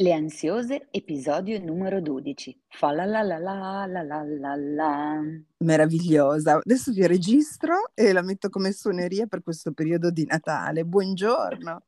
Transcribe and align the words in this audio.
Le 0.00 0.12
ansiose, 0.12 0.86
episodio 0.92 1.58
numero 1.58 2.00
12. 2.00 2.54
Fa 2.68 2.92
la 2.92 3.04
la 3.04 3.22
la 3.24 3.38
la 3.38 3.86
la 3.86 4.02
la 4.04 4.22
la 4.24 4.54
la. 4.56 5.47
Meravigliosa. 5.60 6.60
Adesso 6.64 6.92
vi 6.92 7.04
registro 7.04 7.90
e 7.92 8.12
la 8.12 8.22
metto 8.22 8.48
come 8.48 8.70
suoneria 8.70 9.26
per 9.26 9.42
questo 9.42 9.72
periodo 9.72 10.12
di 10.12 10.24
Natale. 10.24 10.84
Buongiorno. 10.84 11.82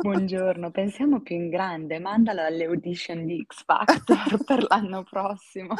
Buongiorno, 0.00 0.70
pensiamo 0.70 1.20
più 1.20 1.36
in 1.36 1.50
grande, 1.50 1.98
mandala 1.98 2.46
alle 2.46 2.64
audition 2.64 3.26
di 3.26 3.44
X 3.46 3.64
Factor 3.66 4.42
per 4.44 4.64
l'anno 4.70 5.02
prossimo. 5.02 5.74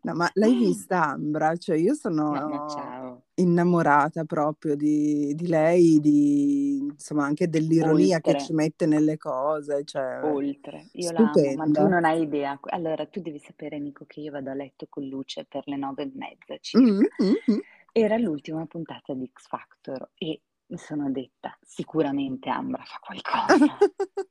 No, 0.00 0.14
ma 0.14 0.30
l'hai 0.32 0.54
vista 0.54 1.10
Ambra? 1.10 1.54
Cioè 1.54 1.76
io 1.76 1.92
sono 1.92 3.20
innamorata 3.34 4.24
proprio 4.24 4.74
di, 4.74 5.34
di 5.34 5.48
lei, 5.48 5.98
di, 6.00 6.78
insomma 6.78 7.24
anche 7.24 7.48
dell'ironia 7.48 8.20
che 8.20 8.30
Oltre, 8.30 8.44
ci 8.44 8.52
mette 8.54 8.86
nelle 8.86 9.16
cose, 9.16 9.84
cioè 9.84 10.20
oltre. 10.22 10.88
Io 10.92 11.10
l'amo, 11.12 11.26
ma 11.26 11.32
tu 11.32 11.40
stupenda. 11.40 11.88
non 11.88 12.04
hai 12.04 12.22
idea. 12.22 12.58
Allora, 12.68 13.06
tu 13.06 13.20
devi 13.20 13.38
sapere, 13.38 13.78
Nico, 13.78 14.04
che 14.06 14.20
io 14.20 14.30
vado 14.30 14.50
a 14.50 14.54
letto 14.54 14.86
con 14.88 15.04
luce 15.04 15.44
per 15.48 15.62
le 15.66 15.76
nove 15.76 16.02
e 16.04 16.12
mezza 16.14 16.58
Mm, 16.78 17.00
circa. 17.00 17.24
mm, 17.24 17.54
mm. 17.54 17.58
Era 17.92 18.16
l'ultima 18.18 18.64
puntata 18.66 19.14
di 19.14 19.30
X 19.32 19.48
Factor 19.48 20.10
e 20.14 20.42
mi 20.66 20.78
sono 20.78 21.10
detta, 21.10 21.56
sicuramente 21.60 22.48
Ambra 22.48 22.84
fa 22.84 22.98
qualcosa. 23.00 23.78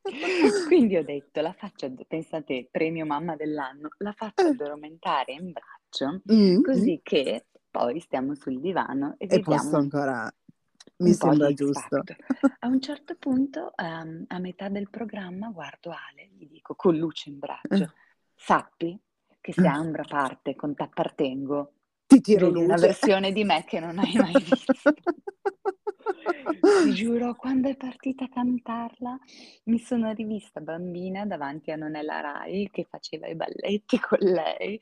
Quindi 0.67 0.95
ho 0.95 1.03
detto, 1.03 1.41
la 1.41 1.53
faccio, 1.53 1.93
pensate, 2.07 2.67
premio 2.71 3.05
mamma 3.05 3.35
dell'anno, 3.35 3.89
la 3.97 4.13
faccio 4.13 4.47
addormentare 4.47 5.33
in 5.33 5.51
braccio, 5.51 6.21
Mm, 6.31 6.57
mm. 6.57 6.63
così 6.63 6.99
che 7.03 7.47
poi 7.69 7.99
stiamo 7.99 8.35
sul 8.35 8.59
divano 8.59 9.15
e 9.17 9.27
E 9.29 9.39
posso 9.41 9.75
ancora, 9.75 10.31
mi 10.97 11.13
sembra 11.13 11.53
giusto. 11.53 12.03
A 12.59 12.67
un 12.67 12.79
certo 12.79 13.15
punto, 13.15 13.73
ehm, 13.75 14.25
a 14.27 14.39
metà 14.39 14.69
del 14.69 14.89
programma, 14.89 15.49
guardo 15.49 15.91
Ale, 15.91 16.29
gli 16.33 16.47
dico 16.47 16.75
con 16.75 16.95
luce 16.95 17.29
in 17.29 17.39
braccio, 17.39 17.93
sappi 18.35 18.99
che 19.41 19.53
se 19.53 19.65
Ambra 19.67 20.03
parte 20.03 20.55
con 20.55 20.73
T'appartengo, 20.73 21.73
Ti 22.09 22.21
tiro 22.21 22.47
vedi 22.47 22.63
una 22.63 22.75
versione 22.75 23.31
di 23.31 23.43
me 23.43 23.63
che 23.65 23.79
non 23.79 23.99
hai 23.99 24.13
mai 24.15 24.33
visto. 24.41 24.73
Ti 26.83 26.91
giuro, 26.95 27.35
quando 27.35 27.69
è 27.69 27.75
partita 27.75 28.23
a 28.23 28.29
cantarla, 28.29 29.15
mi 29.65 29.77
sono 29.77 30.11
rivista 30.13 30.59
bambina 30.59 31.27
davanti 31.27 31.69
a 31.69 31.75
Nonella 31.75 32.19
Rai 32.19 32.67
che 32.71 32.87
faceva 32.89 33.27
i 33.27 33.35
balletti 33.35 33.99
con 33.99 34.17
lei. 34.21 34.79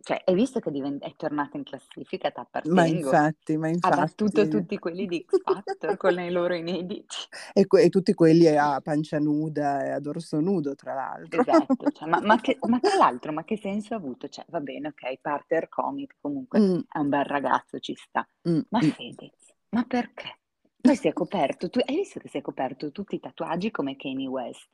Cioè, 0.00 0.22
hai 0.24 0.34
visto 0.34 0.60
che 0.60 0.70
diven- 0.70 0.98
è 1.00 1.14
tornata 1.16 1.56
in 1.56 1.64
classifica 1.64 2.28
Ma 2.28 2.32
T'appartengo? 2.32 3.10
infatti, 3.10 3.56
ma 3.56 3.68
Ha 3.80 3.90
battuto 3.90 4.40
infatti, 4.40 4.48
tutti 4.48 4.78
quelli 4.78 5.06
di 5.06 5.24
X 5.28 5.40
Factor 5.42 5.96
con 5.96 6.18
i 6.20 6.30
loro 6.30 6.54
inediti. 6.54 7.16
e, 7.54 7.66
que- 7.66 7.82
e 7.82 7.88
tutti 7.88 8.14
quelli 8.14 8.46
a 8.48 8.80
pancia 8.80 9.18
nuda 9.18 9.84
e 9.84 9.90
a 9.90 10.00
dorso 10.00 10.40
nudo, 10.40 10.74
tra 10.74 10.94
l'altro. 10.94 11.42
Esatto, 11.42 11.86
cioè, 11.92 12.08
ma, 12.08 12.20
ma 12.20 12.40
che- 12.40 12.58
ma 12.62 12.78
tra 12.80 12.94
l'altro, 12.96 13.32
ma 13.32 13.44
che 13.44 13.56
senso 13.56 13.94
ha 13.94 13.96
avuto? 13.96 14.28
Cioè, 14.28 14.44
va 14.48 14.60
bene, 14.60 14.88
ok, 14.88 15.18
parte 15.20 15.66
comic, 15.68 16.16
comunque 16.20 16.60
Mm, 16.60 16.80
è 16.88 16.98
un 16.98 17.08
bel 17.08 17.24
ragazzo, 17.24 17.78
ci 17.78 17.94
sta. 17.94 18.26
mm, 18.48 18.60
Ma 18.68 18.80
mm. 18.80 18.90
Fedez, 18.90 19.54
ma 19.70 19.84
perché? 19.84 20.38
Poi 20.80 20.94
si 20.96 21.08
è 21.08 21.12
coperto, 21.12 21.68
tu, 21.68 21.80
hai 21.84 21.96
visto 21.96 22.20
che 22.20 22.28
si 22.28 22.38
è 22.38 22.40
coperto 22.42 22.92
tutti 22.92 23.16
i 23.16 23.20
tatuaggi 23.20 23.70
come 23.72 23.96
Kanye 23.96 24.28
West? 24.28 24.68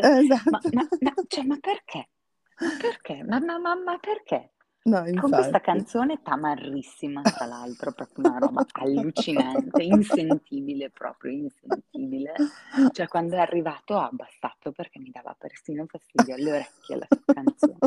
Ma, 0.48 0.62
Esatto. 0.62 0.68
ma, 0.70 0.86
ma, 1.00 1.14
cioè, 1.26 1.44
ma 1.44 1.56
perché? 1.58 2.10
Ma 2.58 2.74
perché? 2.76 3.22
Ma, 3.24 3.40
ma, 3.40 3.58
ma, 3.58 3.74
ma 3.74 3.98
perché? 3.98 4.52
No, 4.84 5.04
Con 5.20 5.30
questa 5.30 5.60
canzone 5.60 6.22
tamarrissima, 6.22 7.22
tra 7.22 7.46
l'altro, 7.46 7.92
proprio 7.92 8.28
una 8.28 8.38
roba 8.38 8.66
allucinante, 8.72 9.82
insentibile, 9.82 10.90
proprio 10.90 11.30
insentibile. 11.30 12.32
Cioè, 12.90 13.06
quando 13.06 13.36
è 13.36 13.38
arrivato 13.38 13.94
ho 13.94 14.00
abbassato 14.00 14.72
perché 14.72 14.98
mi 14.98 15.10
dava 15.12 15.36
persino 15.38 15.86
fastidio 15.86 16.34
alle 16.34 16.50
orecchie 16.50 16.96
la 16.96 17.06
sua 17.08 17.32
canzone. 17.32 17.78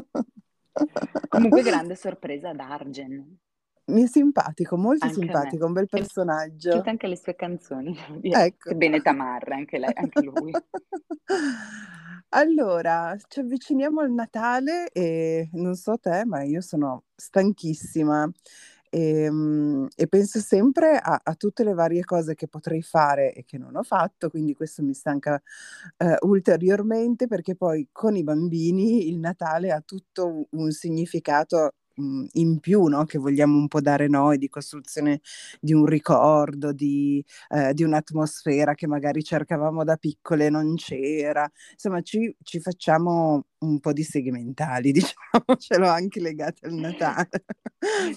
Comunque, 1.27 1.63
grande 1.63 1.95
sorpresa 1.97 2.49
ad 2.49 2.59
Argen, 2.59 3.39
Mi 3.87 4.03
è 4.03 4.07
simpatico, 4.07 4.77
molto 4.77 5.05
anche 5.05 5.19
simpatico, 5.19 5.65
un 5.65 5.73
bel 5.73 5.87
personaggio. 5.87 6.69
piaciute 6.69 6.89
anche 6.89 7.07
le 7.07 7.17
sue 7.17 7.35
canzoni. 7.35 7.95
Ecco. 8.21 8.69
Sebbene 8.69 9.01
tamarra, 9.01 9.55
anche 9.55 9.77
lei, 9.77 9.91
anche 9.93 10.21
lui. 10.21 10.51
Allora, 12.29 13.15
ci 13.29 13.39
avviciniamo 13.39 14.01
al 14.01 14.11
Natale 14.11 14.89
e 14.89 15.47
non 15.53 15.75
so 15.75 15.97
te, 15.97 16.25
ma 16.25 16.43
io 16.43 16.59
sono 16.59 17.03
stanchissima 17.15 18.29
e, 18.89 19.29
mm, 19.31 19.85
e 19.95 20.07
penso 20.07 20.39
sempre 20.39 20.97
a, 20.97 21.21
a 21.23 21.35
tutte 21.35 21.63
le 21.63 21.73
varie 21.73 22.03
cose 22.03 22.35
che 22.35 22.47
potrei 22.47 22.81
fare 22.81 23.33
e 23.33 23.45
che 23.45 23.57
non 23.57 23.75
ho 23.75 23.83
fatto, 23.83 24.29
quindi 24.29 24.53
questo 24.53 24.83
mi 24.83 24.93
stanca 24.93 25.41
eh, 25.97 26.17
ulteriormente 26.21 27.27
perché 27.27 27.55
poi 27.55 27.87
con 27.91 28.17
i 28.17 28.23
bambini 28.23 29.07
il 29.07 29.19
Natale 29.19 29.71
ha 29.71 29.81
tutto 29.81 30.47
un 30.49 30.71
significato 30.71 31.71
mm, 32.01 32.25
in 32.33 32.59
più, 32.59 32.85
no? 32.85 33.05
Che 33.05 33.17
vogliamo 33.17 33.57
un 33.57 33.67
po' 33.67 33.81
dare 33.81 34.07
noi 34.07 34.37
di 34.37 34.49
costruzione 34.49 35.21
di 35.59 35.73
un 35.73 35.85
ricordo, 35.85 36.71
di 36.73 37.23
eh, 37.49 37.73
di 37.73 37.83
un'atmosfera 37.83 38.73
che 38.75 38.87
magari 38.87 39.23
cercavamo 39.23 39.83
da 39.83 39.97
piccole 39.97 40.47
e 40.47 40.49
non 40.49 40.75
c'era. 40.75 41.49
Insomma, 41.73 42.01
ci, 42.01 42.35
ci 42.43 42.59
facciamo 42.59 43.45
un 43.65 43.79
po' 43.79 43.93
di 43.93 44.03
segmentali, 44.03 44.91
diciamocelo, 44.93 45.87
anche 45.87 46.19
legate 46.19 46.67
al 46.67 46.73
Natale. 46.73 47.45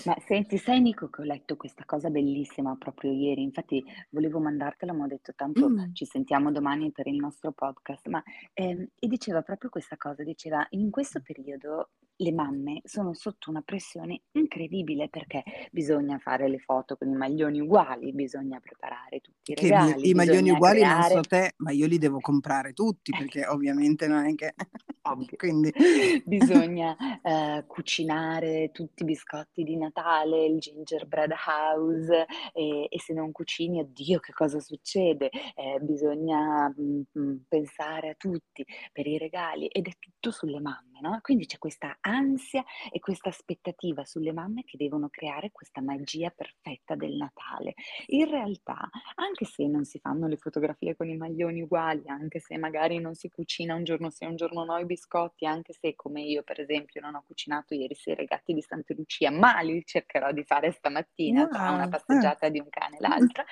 Ma 0.05 0.17
senti, 0.27 0.59
sai 0.59 0.81
Nico 0.81 1.09
che 1.09 1.23
ho 1.23 1.25
letto 1.25 1.57
questa 1.57 1.85
cosa 1.85 2.11
bellissima 2.11 2.77
proprio 2.79 3.13
ieri, 3.13 3.43
infatti 3.43 3.85
volevo 4.11 4.41
mandartela, 4.41 4.93
ma 4.93 5.05
ho 5.05 5.09
detto 5.09 5.33
tanto 5.35 5.69
Mm, 5.69 5.93
ci 5.93 6.05
sentiamo 6.05 6.51
domani 6.51 6.91
per 6.93 7.07
il 7.07 7.17
nostro 7.17 7.53
podcast, 7.53 8.09
ma 8.09 8.23
ehm, 8.55 8.87
e 8.99 9.07
diceva 9.07 9.43
proprio 9.43 9.71
questa 9.71 9.97
cosa, 9.97 10.23
diceva 10.23 10.67
in 10.71 10.91
questo 10.91 11.21
periodo 11.21 11.91
le 12.21 12.33
mamme 12.33 12.81
sono 12.85 13.15
sotto 13.15 13.51
una 13.51 13.63
pressione 13.63 14.23
incredibile 14.33 15.09
perché 15.09 15.43
bisogna 15.71 16.19
fare 16.19 16.49
le 16.49 16.59
foto 16.59 16.97
con 16.97 17.09
i 17.09 17.15
maglioni 17.15 17.61
uguali, 17.61 18.13
bisogna 18.13 18.59
preparare 18.59 19.21
tutti 19.21 19.53
i 19.53 19.55
che 19.55 19.69
regali, 19.69 20.09
i 20.09 20.15
maglioni 20.15 20.51
uguali 20.51 20.83
non 20.83 21.03
so 21.03 21.21
creare... 21.21 21.29
te, 21.29 21.55
ma 21.59 21.71
io 21.71 21.87
li 21.87 21.99
devo 21.99 22.19
comprare 22.19 22.73
tutti 22.73 23.13
perché 23.17 23.47
ovviamente 23.47 24.09
non 24.09 24.25
è 24.25 24.35
che... 24.35 24.55
Ovvio. 25.03 25.37
Quindi... 25.39 25.73
Bisogna 26.27 26.97
eh, 27.23 27.65
cucinare 27.67 28.71
tutti 28.73 29.03
i 29.03 29.07
biscotti 29.07 29.63
di 29.63 29.77
Natale, 29.77 30.45
il 30.45 30.59
gingerbread 30.59 31.33
house 31.47 32.27
e, 32.53 32.89
e 32.91 33.01
se 33.01 33.15
non 33.15 33.31
cucini, 33.31 33.81
oddio, 33.81 34.19
che 34.19 34.33
cosa 34.33 34.59
succede? 34.59 35.31
Eh, 35.55 35.79
bisogna 35.81 36.69
mm, 36.69 37.01
mm, 37.19 37.37
pensare 37.47 38.11
a 38.11 38.15
tutti 38.19 38.67
per 38.93 39.07
i 39.07 39.17
regali 39.17 39.69
ed 39.69 39.87
è 39.87 39.93
tutto 39.99 40.33
sulle 40.33 40.61
mamme, 41.01 41.09
no? 41.15 41.19
Quindi 41.23 41.47
c'è 41.47 41.59
questa 41.59 41.99
ansia 42.01 42.65
e 42.91 42.99
questa 43.01 43.29
aspettativa 43.29 44.05
sulle 44.05 44.33
mamme 44.33 44.65
che 44.65 44.77
devono 44.77 45.09
creare 45.09 45.51
questa 45.53 45.81
magia 45.81 46.31
perfetta 46.31 46.95
del 46.95 47.15
Natale. 47.17 47.75
In 48.07 48.29
realtà, 48.29 48.89
anche 49.17 49.45
se 49.45 49.67
non 49.67 49.85
si 49.85 49.99
fanno 49.99 50.27
le 50.27 50.37
fotografie 50.37 50.97
con 50.97 51.09
i 51.09 51.17
maglioni 51.17 51.63
uguali, 51.63 52.03
anche 52.07 52.41
se 52.41 52.57
magari 52.59 52.99
non 52.99 53.15
si 53.15 53.29
cucina 53.29 53.75
un 53.75 53.85
giorno 53.85 54.11
sì, 54.11 54.25
un 54.25 54.37
giorno 54.37 54.65
no 54.65 54.79
i 54.79 54.85
biscotti, 54.87 55.47
anche 55.47 55.73
se 55.73 55.95
come 55.95 56.23
io 56.23 56.43
per 56.43 56.61
esempio 56.61 57.01
non 57.01 57.15
ho 57.15 57.23
cucinato 57.27 57.75
ieri 57.75 57.95
sera 57.95 58.23
i 58.23 58.27
gatti 58.27 58.53
di 58.53 58.63
Santa 58.63 58.95
Lucia, 58.95 59.31
ma 59.31 59.61
li 59.61 59.85
cercherò 59.85 60.33
di 60.33 60.45
fare 60.45 60.71
stamattina 60.71 61.47
tra 61.47 61.71
una 61.71 61.87
Wow, 61.87 61.93
eh. 62.09 62.29
passeggiata 62.29 62.49
di 62.49 62.59
un 62.59 62.69
cane 62.69 62.97
e 62.99 63.01
l'altra, 63.01 63.45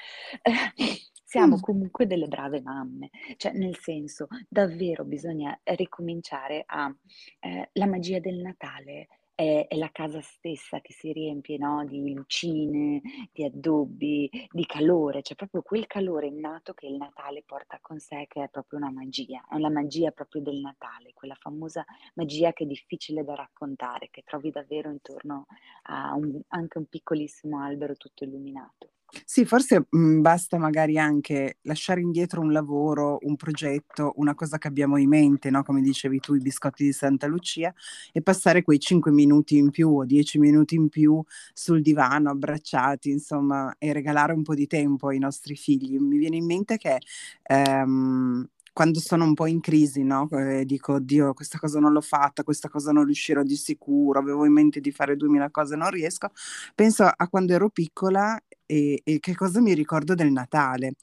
siamo 1.29 1.59
comunque 1.59 2.07
delle 2.07 2.29
brave 2.29 2.61
mamme, 2.63 3.11
cioè 3.37 3.53
nel 3.53 3.77
senso 3.79 4.29
davvero 4.49 5.05
bisogna 5.05 5.59
ricominciare 5.65 6.63
a... 6.65 6.95
eh, 7.41 7.69
la 7.73 7.87
magia 7.87 8.21
del 8.21 8.37
Natale 8.37 9.09
è, 9.35 9.67
è 9.69 9.77
la 9.77 9.91
casa 9.91 10.21
stessa 10.21 10.81
che 10.81 10.93
si 10.93 11.13
riempie, 11.13 11.59
no, 11.59 11.85
di 11.85 12.13
lucine, 12.15 13.03
di 13.33 13.45
addobbi, 13.45 14.31
di 14.51 14.65
calore, 14.67 15.21
c'è 15.23 15.35
proprio 15.35 15.63
quel 15.63 15.87
calore 15.89 16.29
innato 16.29 16.73
che 16.75 16.87
il 16.87 16.95
Natale 16.97 17.43
porta 17.45 17.79
con 17.81 17.99
sé, 17.99 18.27
che 18.29 18.45
è 18.45 18.49
proprio 18.49 18.79
una 18.79 18.91
magia, 18.93 19.45
è 19.51 19.59
la 19.59 19.69
magia 19.71 20.13
proprio 20.13 20.43
del 20.43 20.61
Natale, 20.61 21.13
quella 21.13 21.35
famosa 21.35 21.85
magia 22.15 22.53
che 22.53 22.63
è 22.65 22.67
difficile 22.67 23.25
da 23.25 23.35
raccontare, 23.35 24.09
che 24.11 24.23
trovi 24.25 24.51
davvero 24.51 24.91
intorno 24.91 25.47
a 25.83 26.15
un- 26.15 26.41
anche 26.49 26.79
un 26.79 26.87
piccolissimo 26.87 27.61
albero 27.61 27.95
tutto 27.97 28.23
illuminato. 28.25 28.91
Sì, 29.25 29.45
forse 29.45 29.87
mh, 29.89 30.21
basta 30.21 30.59
magari 30.59 30.99
anche 30.99 31.59
lasciare 31.63 32.01
indietro 32.01 32.41
un 32.41 32.53
lavoro, 32.53 33.19
un 33.23 33.37
progetto, 33.37 34.13
una 34.17 34.35
cosa 34.35 34.59
che 34.59 34.67
abbiamo 34.69 34.97
in 34.99 35.09
mente, 35.09 35.49
no? 35.51 35.63
Come 35.63 35.81
dicevi 35.81 36.19
tu, 36.19 36.35
i 36.35 36.41
biscotti 36.41 36.85
di 36.85 36.93
Santa 36.93 37.27
Lucia, 37.27 37.73
e 38.13 38.21
passare 38.23 38.63
quei 38.63 38.79
5 38.81 39.13
minuti 39.13 39.57
in 39.59 39.71
più 39.71 39.91
o 39.91 40.05
10 40.05 40.39
minuti 40.39 40.75
in 40.75 40.89
più 40.89 41.23
sul 41.53 41.83
divano, 41.83 42.31
abbracciati, 42.31 43.11
insomma, 43.11 43.75
e 43.79 43.93
regalare 43.93 44.33
un 44.33 44.43
po' 44.43 44.55
di 44.55 44.67
tempo 44.67 45.09
ai 45.09 45.19
nostri 45.19 45.55
figli. 45.55 45.99
Mi 45.99 46.19
viene 46.19 46.37
in 46.37 46.45
mente 46.47 46.77
che 46.77 46.99
ehm, 47.45 48.47
quando 48.73 49.01
sono 49.01 49.25
un 49.25 49.33
po' 49.35 49.47
in 49.47 49.61
crisi, 49.61 50.03
no? 50.03 50.29
Eh, 50.33 50.65
dico, 50.67 50.95
oddio, 50.95 51.33
questa 51.33 51.59
cosa 51.59 51.79
non 51.81 51.93
l'ho 51.93 52.03
fatta, 52.03 52.43
questa 52.43 52.69
cosa 52.69 52.93
non 52.93 53.05
riuscirò 53.05 53.43
di 53.43 53.57
sicuro, 53.57 54.19
avevo 54.19 54.45
in 54.45 54.53
mente 54.53 54.81
di 54.81 54.91
fare 54.93 55.17
duemila 55.17 55.51
cose, 55.51 55.77
non 55.77 55.89
riesco. 55.91 56.29
Penso 56.75 57.05
a 57.05 57.29
quando 57.29 57.55
ero 57.55 57.71
piccola 57.71 58.39
e, 58.67 59.01
e 59.05 59.19
che 59.21 59.35
cosa 59.35 59.61
mi 59.61 59.75
ricordo 59.75 60.15
del 60.15 60.31
Natale. 60.33 60.95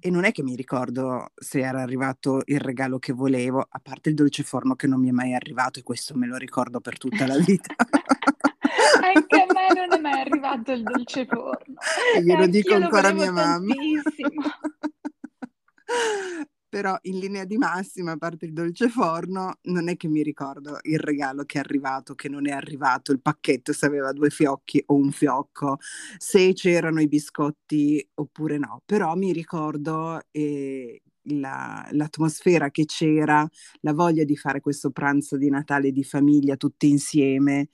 e 0.00 0.10
non 0.10 0.24
è 0.24 0.32
che 0.32 0.42
mi 0.42 0.54
ricordo 0.54 1.32
se 1.34 1.60
era 1.60 1.82
arrivato 1.82 2.42
il 2.46 2.60
regalo 2.60 2.98
che 2.98 3.12
volevo, 3.12 3.66
a 3.68 3.80
parte 3.80 4.10
il 4.10 4.14
dolce 4.14 4.42
forno 4.44 4.74
che 4.76 4.86
non 4.86 5.00
mi 5.00 5.08
è 5.08 5.12
mai 5.12 5.34
arrivato 5.34 5.80
e 5.80 5.82
questo 5.82 6.14
me 6.16 6.26
lo 6.26 6.36
ricordo 6.36 6.80
per 6.80 6.98
tutta 6.98 7.26
la 7.26 7.36
vita. 7.38 7.74
Anche 9.02 9.42
a 9.42 9.46
me 9.52 9.72
non 9.74 9.92
è 9.92 9.98
mai 10.00 10.20
arrivato 10.20 10.72
il 10.72 10.82
dolce 10.82 11.26
forno. 11.26 11.74
E 12.14 12.22
glielo 12.22 12.46
dico 12.46 12.74
ancora 12.74 13.08
a 13.08 13.12
mia 13.12 13.32
mamma. 13.32 13.74
Però 16.68 16.96
in 17.02 17.18
linea 17.18 17.44
di 17.44 17.56
massima, 17.56 18.12
a 18.12 18.16
parte 18.18 18.44
il 18.44 18.52
dolce 18.52 18.88
forno, 18.90 19.58
non 19.62 19.88
è 19.88 19.96
che 19.96 20.06
mi 20.08 20.22
ricordo 20.22 20.78
il 20.82 20.98
regalo 20.98 21.44
che 21.44 21.56
è 21.58 21.60
arrivato, 21.60 22.14
che 22.14 22.28
non 22.28 22.46
è 22.46 22.52
arrivato, 22.52 23.10
il 23.12 23.20
pacchetto 23.20 23.72
se 23.72 23.86
aveva 23.86 24.12
due 24.12 24.28
fiocchi 24.28 24.82
o 24.86 24.94
un 24.94 25.10
fiocco, 25.10 25.78
se 26.18 26.52
c'erano 26.52 27.00
i 27.00 27.08
biscotti 27.08 28.06
oppure 28.14 28.58
no. 28.58 28.82
Però 28.84 29.14
mi 29.14 29.32
ricordo 29.32 30.20
eh, 30.30 31.00
la, 31.22 31.88
l'atmosfera 31.92 32.70
che 32.70 32.84
c'era, 32.84 33.48
la 33.80 33.92
voglia 33.92 34.24
di 34.24 34.36
fare 34.36 34.60
questo 34.60 34.90
pranzo 34.90 35.36
di 35.36 35.48
Natale 35.50 35.90
di 35.92 36.04
famiglia 36.04 36.56
tutti 36.56 36.88
insieme 36.88 37.70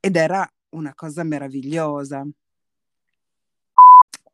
ed 0.00 0.16
era 0.16 0.46
una 0.70 0.94
cosa 0.94 1.22
meravigliosa. 1.24 2.26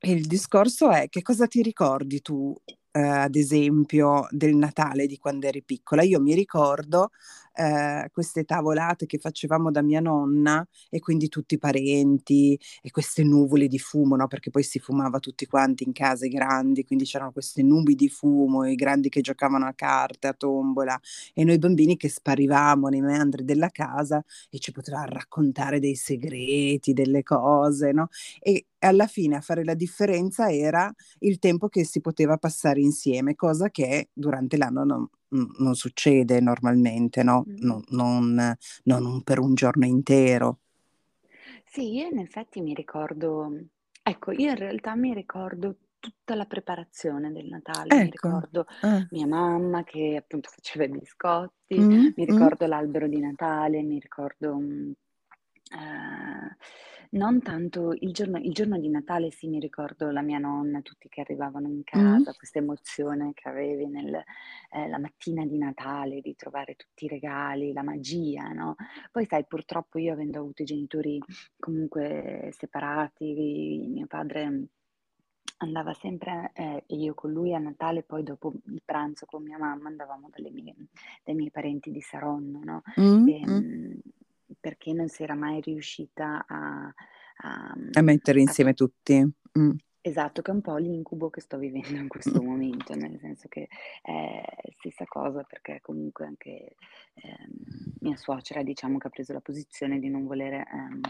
Il 0.01 0.27
discorso 0.27 0.91
è 0.91 1.09
che 1.09 1.23
cosa 1.23 1.47
ti 1.47 1.62
ricordi 1.62 2.21
tu 2.21 2.55
eh, 2.96 3.00
ad 3.02 3.35
esempio, 3.37 4.26
del 4.31 4.55
Natale 4.56 5.06
di 5.06 5.19
quando 5.19 5.46
eri 5.49 5.62
piccola. 5.62 6.02
Io 6.02 6.20
mi 6.20 6.35
ricordo 6.35 7.11
eh, 7.55 8.09
queste 8.12 8.45
tavolate 8.45 9.06
che 9.06 9.19
facevamo 9.19 9.71
da 9.71 9.83
mia 9.83 10.01
nonna 10.01 10.67
e 10.91 10.99
quindi 11.01 11.29
tutti 11.29 11.55
i 11.55 11.59
parenti 11.59 12.59
e 12.83 12.91
queste 12.91 13.23
nuvole 13.25 13.69
di 13.69 13.79
fumo, 13.79 14.17
no? 14.17 14.27
perché 14.27 14.51
poi 14.51 14.62
si 14.62 14.79
fumava 14.79 15.19
tutti 15.21 15.47
quanti 15.47 15.85
in 15.85 15.93
case 15.93 16.29
grandi, 16.29 16.85
quindi 16.85 17.05
c'erano 17.05 17.33
queste 17.33 17.62
nubi 17.62 17.95
di 17.95 18.09
fumo, 18.09 18.65
i 18.67 18.75
grandi 18.75 19.09
che 19.09 19.21
giocavano 19.21 19.67
a 19.67 19.73
carte, 19.75 20.27
a 20.29 20.33
tombola 20.35 20.99
e 21.33 21.45
noi 21.45 21.59
bambini 21.59 21.97
che 21.97 22.09
sparivamo 22.09 22.89
nei 22.89 23.01
meandri 23.01 23.45
della 23.45 23.69
casa 23.71 24.23
e 24.51 24.59
ci 24.59 24.73
potevano 24.73 25.06
raccontare 25.09 25.79
dei 25.81 25.95
segreti, 25.95 26.93
delle 26.93 27.23
cose, 27.23 27.93
no? 27.93 28.09
E 28.41 28.67
alla 28.81 29.06
fine 29.06 29.37
a 29.37 29.41
fare 29.41 29.65
la 29.65 29.75
differenza 29.75 30.51
era 30.51 30.93
il 31.21 31.39
tempo 31.39 31.69
che 31.69 31.85
si 31.85 32.01
poteva 32.01 32.37
passare 32.37 32.81
insieme, 32.81 33.35
cosa 33.35 33.71
che 33.71 34.11
durante 34.12 34.56
l'anno 34.56 34.85
non, 34.85 35.09
non 35.59 35.75
succede 35.75 36.41
normalmente, 36.41 37.23
no? 37.23 37.49
Non, 37.57 37.83
non, 37.91 38.57
non 38.85 39.23
per 39.23 39.39
un 39.41 39.55
giorno 39.55 39.87
intero. 39.87 40.61
Sì, 41.65 41.95
io 41.95 42.07
in 42.09 42.19
effetti 42.19 42.61
mi 42.61 42.75
ricordo, 42.75 43.51
ecco, 44.03 44.31
io 44.33 44.51
in 44.51 44.57
realtà 44.57 44.95
mi 44.95 45.13
ricordo 45.15 45.77
tutta 45.99 46.35
la 46.35 46.45
preparazione 46.45 47.33
del 47.33 47.47
Natale, 47.47 47.97
mi 47.97 48.11
Ecco, 48.11 48.11
ricordo 48.11 48.67
ah. 48.83 49.09
mia 49.09 49.27
mamma 49.27 49.83
che 49.85 50.17
appunto 50.17 50.51
faceva 50.55 50.85
i 50.85 50.89
biscotti, 50.89 51.77
Mh, 51.77 52.13
mi 52.15 52.25
mh. 52.29 52.49
ricordo 52.49 52.67
l'albero 52.67 53.09
di 53.09 53.19
Natale, 53.21 53.83
mi 53.83 53.99
ricordo, 53.99 54.59
ehm, 55.73 56.57
non 57.11 57.41
tanto 57.43 57.93
il 57.93 58.13
giorno 58.13 58.39
il 58.39 58.53
giorno 58.53 58.79
di 58.79 58.89
Natale 58.89 59.31
sì, 59.31 59.49
mi 59.49 59.61
ricordo 59.61 60.11
la 60.11 60.23
mia 60.23 60.39
nonna, 60.39 60.81
tutti 60.83 61.09
che 61.09 61.21
arrivavano 61.21 61.69
in 61.69 61.83
Mh. 61.95 62.25
casa, 62.25 62.35
questa 62.35 62.59
emozione 62.59 63.33
che 63.35 63.49
avevi 63.49 63.87
nel 63.87 64.23
ehm, 64.73 64.89
la 64.91 64.99
mattina 64.99 65.45
di 65.47 65.57
Natale, 65.59 66.21
di 66.21 66.35
trovare 66.35 66.75
tutti 66.75 67.05
i 67.05 67.09
regali, 67.09 67.73
la 67.73 67.83
magia, 67.83 68.49
no, 68.49 68.75
poi 69.13 69.27
sai 69.27 69.47
purtroppo 69.47 69.99
io 69.99 70.13
avendo 70.13 70.41
avuto 70.41 70.63
i 70.63 70.65
genitori 70.67 71.23
comunque 71.59 72.51
separati, 72.53 73.87
mio 73.89 74.07
padre 74.07 74.67
andava 75.59 75.93
sempre, 75.95 76.51
ehm, 76.55 76.81
e 76.87 76.97
io 76.97 77.15
con 77.15 77.31
lui 77.33 77.55
a 77.55 77.59
Natale, 77.59 78.03
poi 78.03 78.23
dopo 78.23 78.53
il 78.67 78.83
pranzo 78.85 79.25
con 79.27 79.43
mia 79.43 79.59
mamma 79.59 79.89
andavamo 79.89 80.29
dalle 80.31 80.51
mie 80.51 80.75
dai 81.23 81.35
miei 81.35 81.51
parenti 81.51 81.91
di 81.91 82.01
Saronno, 82.01 82.61
no, 82.65 82.83
Mh, 82.97 83.33
mh. 83.43 83.65
ehm, 83.65 84.01
perché 84.61 84.93
non 84.93 85.08
si 85.08 85.23
era 85.23 85.35
mai 85.35 85.61
riuscita 85.61 86.44
a 86.46 86.93
a 87.37 87.75
A 87.96 88.02
mettere 88.02 88.41
a 88.43 88.43
insieme 88.43 88.73
tutti. 88.75 89.20
Mh. 89.52 89.70
esatto, 90.00 90.43
che 90.43 90.50
è 90.50 90.55
un 90.55 90.61
po' 90.61 90.76
l'incubo 90.76 91.31
che 91.31 91.41
sto 91.41 91.56
vivendo 91.58 91.99
in 91.99 92.08
questo 92.08 92.43
momento, 92.43 92.94
nel 92.94 93.19
senso 93.19 93.49
che 93.49 93.69
è 94.02 94.43
stessa 94.79 95.06
cosa 95.06 95.43
perché 95.44 95.81
comunque 95.81 96.26
anche, 96.26 96.76
ehm, 97.14 97.94
mia 98.00 98.17
suocera 98.17 98.62
diciamo 98.62 98.99
che 98.99 99.06
ha 99.06 99.11
preso 99.11 99.32
la 99.32 99.41
posizione 99.41 99.99
di 99.99 100.08
non 100.11 100.26
volere, 100.26 100.64
ehm, 100.70 101.00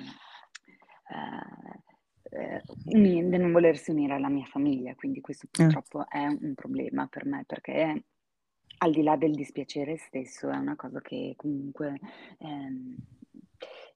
ehm, 1.11 2.63
uni 2.85 3.29
di 3.29 3.37
non 3.39 3.53
volersi 3.53 3.91
unire 3.91 4.15
alla 4.15 4.29
mia 4.29 4.45
famiglia, 4.47 4.95
quindi 4.95 5.21
questo 5.21 5.47
Ah. 5.59 5.75
purtroppo 5.75 6.09
è 6.09 6.27
un 6.27 6.55
problema 6.55 7.07
per 7.09 7.27
me, 7.27 7.45
perché 7.47 8.05
al 8.79 8.91
di 8.93 9.03
là 9.03 9.17
del 9.17 9.35
dispiacere 9.35 9.97
stesso 9.97 10.51
è 10.51 10.57
una 10.57 10.77
cosa 10.77 11.01
che 11.01 11.35
comunque, 11.37 11.99
ehm, 12.39 12.97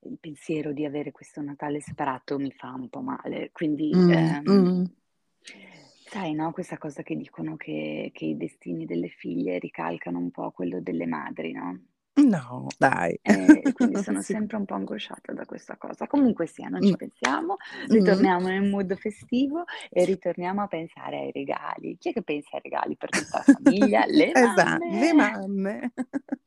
il 0.03 0.19
pensiero 0.19 0.73
di 0.73 0.85
avere 0.85 1.13
questo 1.13 1.41
Natale 1.43 1.81
separato 1.81 2.39
mi 2.39 2.53
fa 2.53 2.73
un 2.73 2.89
po' 2.89 3.01
male. 3.01 3.51
Quindi, 3.53 4.03
Mh, 4.03 4.03
ehm, 4.07 4.47
mh. 4.47 4.89
sai, 6.05 6.35
no, 6.35 6.53
questa 6.53 6.79
cosa 6.79 7.03
che 7.03 7.15
dicono 7.17 7.57
che 7.57 8.11
che 8.13 8.25
i 8.27 8.37
destini 8.37 8.85
delle 8.87 9.09
figlie 9.09 9.59
ricalcano 9.59 10.19
un 10.19 10.31
po' 10.31 10.51
quello 10.51 10.81
delle 10.81 11.07
madri, 11.07 11.53
no? 11.53 11.79
No, 12.19 12.75
dai. 12.79 13.19
Ehm, 13.23 13.61
e 13.65 13.73
quindi 13.73 13.99
sono 13.99 14.23
Sì. 14.23 14.23
sempre 14.23 14.57
un 14.57 14.65
po' 14.65 14.75
angosciata 14.75 15.33
da 15.33 15.45
questa 15.45 15.77
cosa. 15.77 16.07
Comunque 16.07 16.47
sia, 16.47 16.69
non 16.69 16.85
ci 16.85 16.97
pensiamo, 16.97 17.57
Mh-mh. 17.91 18.29
ritorniamo 18.31 18.49
nel 18.49 18.63
mood 18.69 18.95
festivo 18.97 19.65
e 19.91 20.05
ritorniamo 20.05 20.63
a 20.63 20.67
pensare 20.69 21.19
ai 21.19 21.33
regali. 21.33 21.97
Chi 21.99 22.11
è 22.11 22.13
che 22.13 22.23
pensa 22.23 22.57
ai 22.57 22.63
regali 22.63 22.97
per 22.97 23.13
tutta 23.13 23.39
la 23.39 23.45
famiglia? 23.51 24.05
Le 24.07 24.35
Esa 24.35 24.81
le 24.87 25.13
mamme! 25.15 25.15
mamme. 25.15 25.93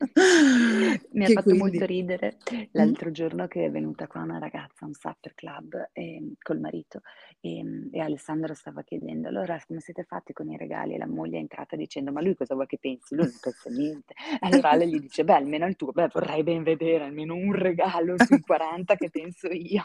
Mi 1.12 1.24
ha 1.24 1.30
fatto 1.30 1.54
molto 1.56 1.84
quindi 1.84 1.86
ridere 1.86 2.36
mh. 2.72 2.72
l'altro 2.72 3.10
giorno 3.10 3.46
che 3.46 3.64
è 3.66 3.70
venuta 3.70 4.06
qua 4.06 4.22
una 4.22 4.38
ragazza 4.38 4.84
a 4.84 4.88
un 4.88 4.94
supper 4.94 5.34
club, 5.34 5.90
ehm, 5.92 6.34
col 6.42 6.58
marito, 6.60 7.00
ehm, 7.40 7.88
e 7.92 8.00
Alessandro 8.00 8.54
stava 8.54 8.82
chiedendo: 8.82 9.28
"Allora 9.28 9.58
come 9.66 9.80
siete 9.80 10.04
fatti 10.04 10.32
con 10.32 10.50
i 10.50 10.56
regali?" 10.56 10.94
E 10.94 10.98
la 10.98 11.06
moglie 11.06 11.36
è 11.38 11.40
entrata 11.40 11.76
dicendo: 11.76 12.12
"Ma 12.12 12.20
lui 12.22 12.34
cosa 12.34 12.54
vuoi 12.54 12.66
che 12.66 12.78
pensi? 12.78 13.14
Lui 13.14 13.26
non 13.26 13.38
pensa 13.38 13.70
niente." 13.70 14.14
Allora 14.40 14.70
Ale 14.70 14.88
gli 14.88 14.98
dice: 15.00 15.24
"Beh, 15.24 15.34
almeno 15.34 15.61
il 15.66 15.76
tuo." 15.76 15.92
"Beh, 15.92 16.08
vorrei 16.12 16.42
ben 16.42 16.62
vedere 16.62 17.04
almeno 17.04 17.34
un 17.34 17.52
regalo 17.54 18.18
sui 18.18 18.40
40 18.40 18.94
che 18.96 19.10
penso 19.10 19.48
io." 19.48 19.82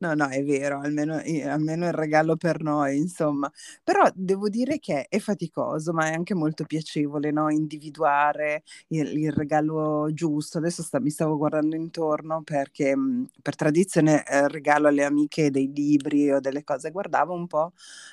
No, 0.00 0.14
no, 0.14 0.28
è 0.28 0.42
vero, 0.44 0.80
almeno 0.80 1.14
almeno 1.48 1.86
il 1.86 1.92
regalo 1.92 2.36
per 2.36 2.62
noi, 2.62 2.96
insomma. 2.98 3.50
Però 3.82 4.02
devo 4.14 4.48
dire 4.48 4.78
che 4.78 5.06
è 5.08 5.18
faticoso, 5.18 5.92
ma 5.92 6.06
è 6.10 6.12
anche 6.14 6.34
molto 6.34 6.64
piacevole, 6.64 7.30
no, 7.30 7.48
individuare 7.50 8.62
il 8.88 9.04
il 9.16 9.32
regalo 9.32 10.08
giusto. 10.12 10.58
Adesso 10.58 10.82
sta 10.82 11.00
mi 11.00 11.10
stavo 11.10 11.36
guardando 11.36 11.74
intorno 11.76 12.42
perché, 12.42 12.94
mhmm, 12.96 13.26
per 13.42 13.54
tradizione, 13.56 14.24
ehm, 14.26 14.48
regalo 14.48 14.88
alle 14.88 15.04
amiche 15.04 15.50
dei 15.50 15.70
libri 15.72 16.30
o 16.32 16.40
delle 16.40 16.62
cose. 16.64 16.90
Guardavo 16.90 17.32
un 17.34 17.46
po', 17.46 17.72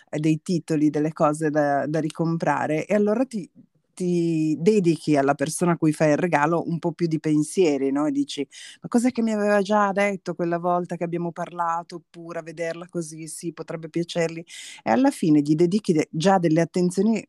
ehm, 0.09 0.19
dei 0.19 0.41
titoli, 0.41 0.89
delle 0.89 1.11
cose 1.13 1.49
da 1.49 1.85
da 1.87 1.99
ricomprare 1.99 2.85
e 2.85 2.93
allora 2.95 3.25
ti 3.25 3.49
ti 3.93 4.55
dedichi 4.59 5.15
alla 5.17 5.35
persona 5.35 5.73
a 5.73 5.77
cui 5.77 5.93
fai 5.93 6.11
il 6.11 6.17
regalo 6.17 6.67
un 6.67 6.79
po' 6.79 6.91
più 6.93 7.07
di 7.07 7.19
pensieri, 7.19 7.91
no, 7.91 8.05
e 8.07 8.11
dici: 8.11 8.47
"Ma 8.81 8.87
cos'è 8.89 9.11
che 9.11 9.21
mi 9.21 9.31
aveva 9.33 9.61
già 9.61 9.91
detto 9.91 10.35
quella 10.35 10.57
volta 10.59 10.95
che 10.97 11.03
abbiamo 11.03 11.31
parlato?" 11.31 11.95
Oppure: 11.97 12.39
"A 12.39 12.41
vederla 12.43 12.87
così, 12.89 13.27
sì, 13.27 13.53
potrebbe 13.53 13.89
piacergli." 13.89 14.43
E 14.83 14.89
alla 14.91 15.11
fine 15.11 15.41
gli 15.41 15.55
dedichi 15.55 15.93
de 15.93 16.07
già 16.11 16.37
delle 16.39 16.61
attenzioni 16.61 17.25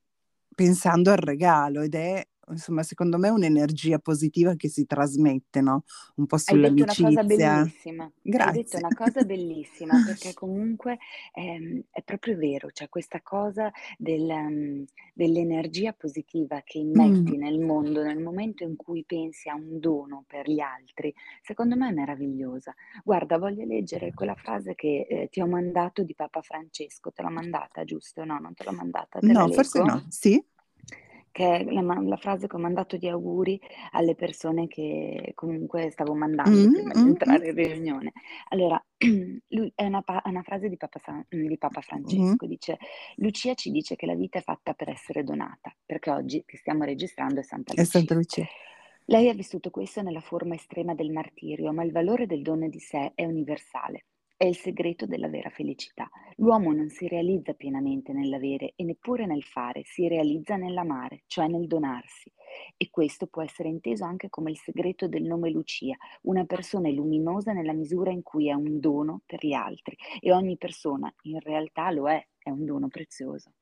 pensando 0.55 1.11
al 1.11 1.19
regalo 1.19 1.81
ed 1.83 1.95
è, 1.95 2.25
insomma, 2.51 2.83
secondo 2.83 3.19
me 3.19 3.29
un'energia 3.31 3.99
positiva 3.99 4.55
che 4.57 4.69
si 4.69 4.87
trasmette, 4.87 5.61
no, 5.61 5.85
un 6.17 6.27
po' 6.27 6.39
Hai 6.47 6.59
detto 6.59 6.83
una 6.85 6.95
cosa 6.97 7.23
sull'amicizia. 7.25 7.25
bellissima, 7.25 8.11
hai 8.37 8.51
detto 8.51 8.77
Grazie. 8.77 8.79
una 8.79 8.93
cosa 8.93 9.23
bellissima, 9.23 9.99
perché 10.01 10.35
comunque, 10.35 10.99
ehm, 11.33 11.85
è 11.91 12.03
proprio 12.03 12.37
vero, 12.37 12.69
c'è 12.69 12.89
questa 12.91 13.23
cosa 13.23 13.71
del 13.97 14.25
mhmm, 14.27 14.85
dell'energia 15.15 15.93
positiva 15.95 16.61
che 16.63 16.79
immetti 16.79 17.37
nel 17.39 17.59
mondo 17.61 18.03
nel 18.03 18.19
momento 18.21 18.63
in 18.65 18.77
cui 18.77 19.05
pensi 19.07 19.49
a 19.49 19.55
un 19.55 19.79
dono 19.81 20.25
per 20.27 20.51
gli 20.51 20.61
altri, 20.61 21.15
secondo 21.41 21.77
me 21.77 21.89
è 21.89 21.93
meravigliosa. 21.93 22.75
Guarda, 23.03 23.39
voglio 23.39 23.65
leggere 23.65 24.13
quella 24.13 24.35
frase 24.35 24.75
che, 24.75 25.07
ehm, 25.09 25.29
ti 25.29 25.41
ho 25.41 25.47
mandato 25.47 26.03
di 26.03 26.15
Papa 26.15 26.43
Francesco. 26.43 27.11
Te 27.13 27.23
l'ho 27.23 27.31
mandata, 27.31 27.85
giusto? 27.85 28.23
No, 28.25 28.39
non 28.39 28.53
te 28.55 28.65
l'ho 28.65 28.73
mandata. 28.73 29.21
Te 29.23 29.33
No, 29.33 29.49
forse 29.51 29.81
no. 29.83 30.05
Sì? 30.11 30.45
Che 31.37 31.45
è 31.57 31.65
la 31.65 31.83
ma 31.83 32.01
la 32.01 32.17
frase 32.17 32.47
che 32.47 32.55
ho 32.55 32.61
mandato 32.61 32.97
di 32.97 33.09
auguri 33.09 33.61
alle 33.91 34.15
persone 34.15 34.69
che 34.69 35.33
comunque 35.35 35.91
stavo 35.91 36.15
mandando 36.15 36.69
Mh, 36.69 36.69
prima 36.69 36.95
di 36.95 37.09
mh, 37.09 37.17
mh. 37.25 37.39
entrare 37.39 37.49
in 37.49 37.55
riunione. 37.57 38.13
Allora, 38.51 38.81
lui 39.49 39.73
è 39.75 39.85
una 39.85 40.03
pa 40.03 40.23
è 40.23 40.29
una 40.29 40.43
frase 40.45 40.69
di 40.69 40.77
Papa 40.77 41.01
San 41.01 41.25
di 41.29 41.59
Papa 41.59 41.81
Mh-mh. 42.05 42.39
Francesco, 42.41 42.47
dice: 42.47 42.79
"Lucia 43.17 43.55
ci 43.55 43.73
dice 43.73 43.97
che 43.97 44.07
la 44.07 44.15
vita 44.15 44.39
è 44.39 44.43
fatta 44.43 44.75
per 44.75 44.91
essere 44.91 45.25
donata", 45.25 45.75
perché 45.85 46.11
oggi 46.13 46.45
che 46.47 46.57
stiamo 46.57 46.85
registrando 46.85 47.41
è 47.41 47.43
Santa 47.43 47.75
È 47.77 47.83
Santa 47.85 48.15
Lucia. 48.15 48.15
Lucia. 48.15 48.49
Lei 49.07 49.29
ha 49.29 49.35
vissuto 49.35 49.71
questo 49.71 50.03
nella 50.03 50.21
forma 50.21 50.55
estrema 50.55 50.95
del 50.95 51.11
martirio, 51.11 51.73
ma 51.73 51.83
il 51.83 51.91
valore 51.91 52.27
del 52.27 52.43
dono 52.43 52.69
di 52.69 52.79
sé 52.79 53.11
è 53.17 53.25
universale. 53.25 54.05
È 54.37 54.45
il 54.45 54.57
segreto 54.57 55.07
della 55.07 55.29
vera 55.29 55.49
felicità. 55.49 56.11
L'uomo 56.37 56.73
non 56.73 56.89
si 56.89 57.07
realizza 57.07 57.55
pienamente 57.55 58.13
nell'avere 58.13 58.73
e 58.75 58.83
neppure 58.83 59.27
nel 59.27 59.45
fare, 59.45 59.83
si 59.85 60.09
realizza 60.09 60.57
nell'amare, 60.57 61.23
cioè 61.29 61.47
nel 61.47 61.69
donarsi. 61.69 62.33
E 62.77 62.91
questo 62.91 63.29
può 63.29 63.43
essere 63.43 63.69
inteso 63.69 64.05
anche 64.05 64.29
come 64.31 64.51
il 64.51 64.59
segreto 64.59 65.07
del 65.07 65.23
nome 65.23 65.51
Lucia. 65.51 65.97
Una 66.23 66.45
persona 66.45 66.91
luminosa 66.91 67.53
nella 67.53 67.73
misura 67.73 68.11
in 68.11 68.23
cui 68.23 68.49
è 68.49 68.55
un 68.55 68.81
dono 68.81 69.23
per 69.25 69.39
gli 69.47 69.53
altri 69.53 69.97
e 70.21 70.33
ogni 70.33 70.57
persona 70.57 71.13
in 71.23 71.39
realtà 71.39 71.91
lo 71.93 72.09
è, 72.11 72.21
è 72.37 72.51
un 72.51 72.65
dono 72.65 72.89
prezioso. 72.89 73.53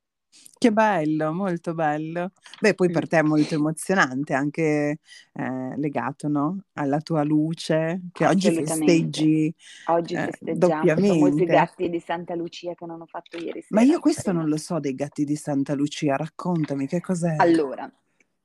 Che 0.57 0.71
bello, 0.71 1.31
molto 1.33 1.73
bello. 1.73 2.31
Beh, 2.59 2.73
poi 2.73 2.89
per 2.89 3.07
te 3.07 3.19
è 3.19 3.21
molto 3.21 3.53
emozionante, 3.55 4.33
anche 4.33 4.99
eh, 5.33 5.77
legato, 5.77 6.27
no? 6.27 6.63
Alla 6.73 6.99
tua 7.01 7.23
luce, 7.23 8.01
che 8.11 8.25
oggi 8.25 8.51
festeggi 8.51 9.53
Oggi 9.91 10.17
eh, 10.17 10.19
festeggiamo 10.19 10.97
i 10.97 11.03
famosi 11.03 11.45
doppiamente. 11.45 11.47
gatti 11.47 11.87
di 11.87 12.01
Santa 12.01 12.35
Lucia 12.35 12.73
che 12.73 12.85
non 12.85 12.99
ho 12.99 13.05
fatto 13.05 13.37
ieri 13.37 13.61
Ma 13.73 13.81
sera 13.81 13.81
io 13.81 13.99
al 13.99 13.99
questo 13.99 14.31
non 14.31 14.47
lo 14.47 14.55
so 14.55 14.79
dei 14.79 14.95
gatti 14.95 15.25
di 15.25 15.35
Santa 15.35 15.73
Lucia, 15.73 16.15
raccontami 16.15 16.87
che 16.87 17.01
cos'è. 17.01 17.43
Allora, 17.43 17.91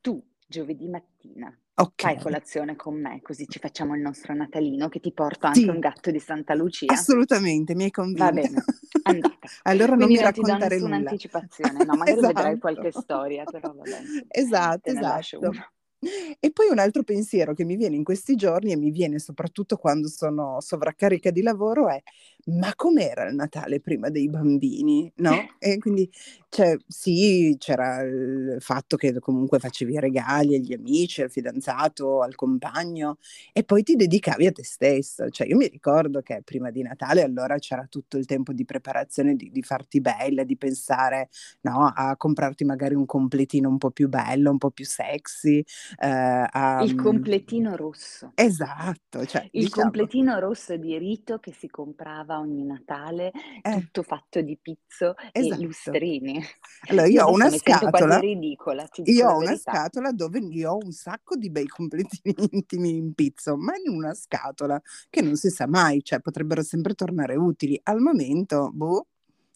tu 0.02 0.23
giovedì 0.47 0.88
mattina 0.88 1.59
fai 1.95 2.18
Ok, 2.18 2.18
colazione 2.18 2.76
con 2.76 3.00
me, 3.00 3.23
così 3.23 3.49
ci 3.49 3.59
facciamo 3.59 3.95
il 3.95 4.02
nostro 4.02 4.35
Natalino, 4.35 4.88
che 4.90 5.00
ti 5.00 5.12
porto 5.12 5.47
anche 5.47 5.71
un 5.71 5.78
sì, 5.78 5.80
gatto 5.80 6.11
di 6.11 6.21
Santa 6.21 6.54
Lucia? 6.54 7.02
assolutamente, 7.02 7.75
mi 7.75 7.85
hai 7.85 7.90
Va 8.12 8.30
convinta. 8.30 8.30
bene, 8.33 8.64
andata. 9.09 9.49
Allora 9.62 9.97
non 9.97 10.11
Quindi 10.11 10.12
mi 10.12 10.21
non 10.21 10.33
ti 10.33 10.45
do 10.45 10.57
raccontare 10.57 10.57
nessuna 10.57 10.97
nulla. 10.97 11.17
anticipazione. 11.17 11.83
No, 11.85 11.97
magari 11.97 12.23
vedrai 12.23 12.57
qualche 12.59 12.91
Esatto. 12.91 12.93
storia, 12.93 13.47
però 13.47 13.73
vabbè, 13.75 14.05
Esatto, 14.29 14.91
esatto. 14.91 15.59
E 16.41 16.53
poi 16.53 16.69
un 16.71 16.79
altro 16.79 17.03
pensiero 17.03 17.55
che 17.55 17.65
mi 17.65 17.75
viene 17.77 17.97
in 17.97 18.05
questi 18.05 18.37
giorni 18.37 18.71
e 18.73 18.77
mi 18.77 18.91
viene 18.91 19.19
soprattutto 19.19 19.77
quando 19.77 20.09
sono 20.09 20.61
sovraccarica 20.61 21.31
di 21.31 21.43
lavoro 21.43 21.88
è: 21.88 22.00
ma 22.50 22.73
com'era 22.75 23.28
il 23.28 23.35
Natale 23.35 23.81
prima 23.81 24.09
dei 24.11 24.28
bambini, 24.28 25.11
no? 25.17 25.49
E 25.59 25.78
quindi 25.78 26.11
cioè 26.49 26.76
sì, 26.87 27.55
c'era 27.59 28.00
il 28.02 28.57
fatto 28.61 28.97
che 28.97 29.19
comunque 29.21 29.59
facevi 29.59 29.99
regali 30.00 30.55
agli 30.57 30.73
amici, 30.73 31.23
al 31.23 31.31
fidanzato, 31.31 32.23
al 32.23 32.35
compagno 32.35 33.19
e 33.52 33.64
poi 33.64 33.83
ti 33.83 33.95
dedicavi 33.97 34.47
a 34.47 34.52
te 34.52 34.64
stesso. 34.64 35.28
Cioè 35.28 35.47
io 35.47 35.57
mi 35.57 35.69
ricordo 35.69 36.21
che 36.23 36.43
prima 36.43 36.71
di 36.71 36.83
Natale 36.83 37.23
allora 37.23 37.59
c'era 37.59 37.87
tutto 37.88 38.17
il 38.17 38.25
tempo 38.26 38.52
di 38.52 38.64
preparazione, 38.64 39.35
di 39.35 39.50
di 39.50 39.62
farti 39.62 40.00
bella, 40.00 40.45
di 40.45 40.57
pensare, 40.57 41.28
no, 41.62 41.90
a 41.95 42.17
comprarti 42.17 42.64
magari 42.64 42.95
un 42.95 43.07
completino 43.07 43.69
un 43.69 43.78
po' 43.78 43.90
più 43.90 44.09
bello, 44.09 44.50
un 44.50 44.59
po' 44.59 44.71
più 44.71 44.85
sexy, 44.85 45.62
ehm, 45.99 46.47
a 46.50 46.85
Il 46.85 46.95
completino 46.95 47.76
rosso. 47.76 48.33
esatto, 48.35 49.25
cioè 49.26 49.50
Il 49.52 49.69
diciamo 49.69 50.09
completino 50.09 50.38
rosso 50.38 50.76
di 50.76 50.97
rito 50.97 51.38
che 51.38 51.52
si 51.52 51.69
comprava 51.69 52.38
ogni 52.38 52.64
Natale, 52.64 53.33
eh, 53.62 53.80
tutto 53.80 54.02
fatto 54.02 54.40
di 54.40 54.59
pizzo 54.61 55.14
e 55.33 55.40
esatto. 55.40 55.62
lustrini. 55.62 56.42
Allora 56.88 57.07
Io 57.09 57.23
io 57.23 57.26
ho 57.26 57.33
una 57.33 57.50
scatola 57.50 58.18
ridicola, 58.18 58.88
io 59.04 59.28
ho 59.28 59.37
una 59.38 59.50
verità. 59.50 59.57
scatola 59.57 60.12
dove 60.12 60.38
io 60.40 60.73
ho 60.73 60.78
un 60.83 60.92
sacco 60.92 61.37
di 61.37 61.50
bei 61.50 61.66
completini 61.66 62.35
intimi 62.52 62.97
in 62.97 63.14
pizzo, 63.14 63.57
ma 63.57 63.75
in 63.76 63.92
una 63.92 64.14
scatola 64.14 64.80
che 65.11 65.23
non 65.23 65.37
si 65.37 65.50
sa 65.50 65.66
mai, 65.66 66.02
cioè 66.02 66.21
potrebbero 66.21 66.62
sempre 66.62 66.95
tornare 66.95 67.37
utili. 67.37 67.78
Al 67.85 68.00
momento, 68.00 68.71
boh. 68.73 69.07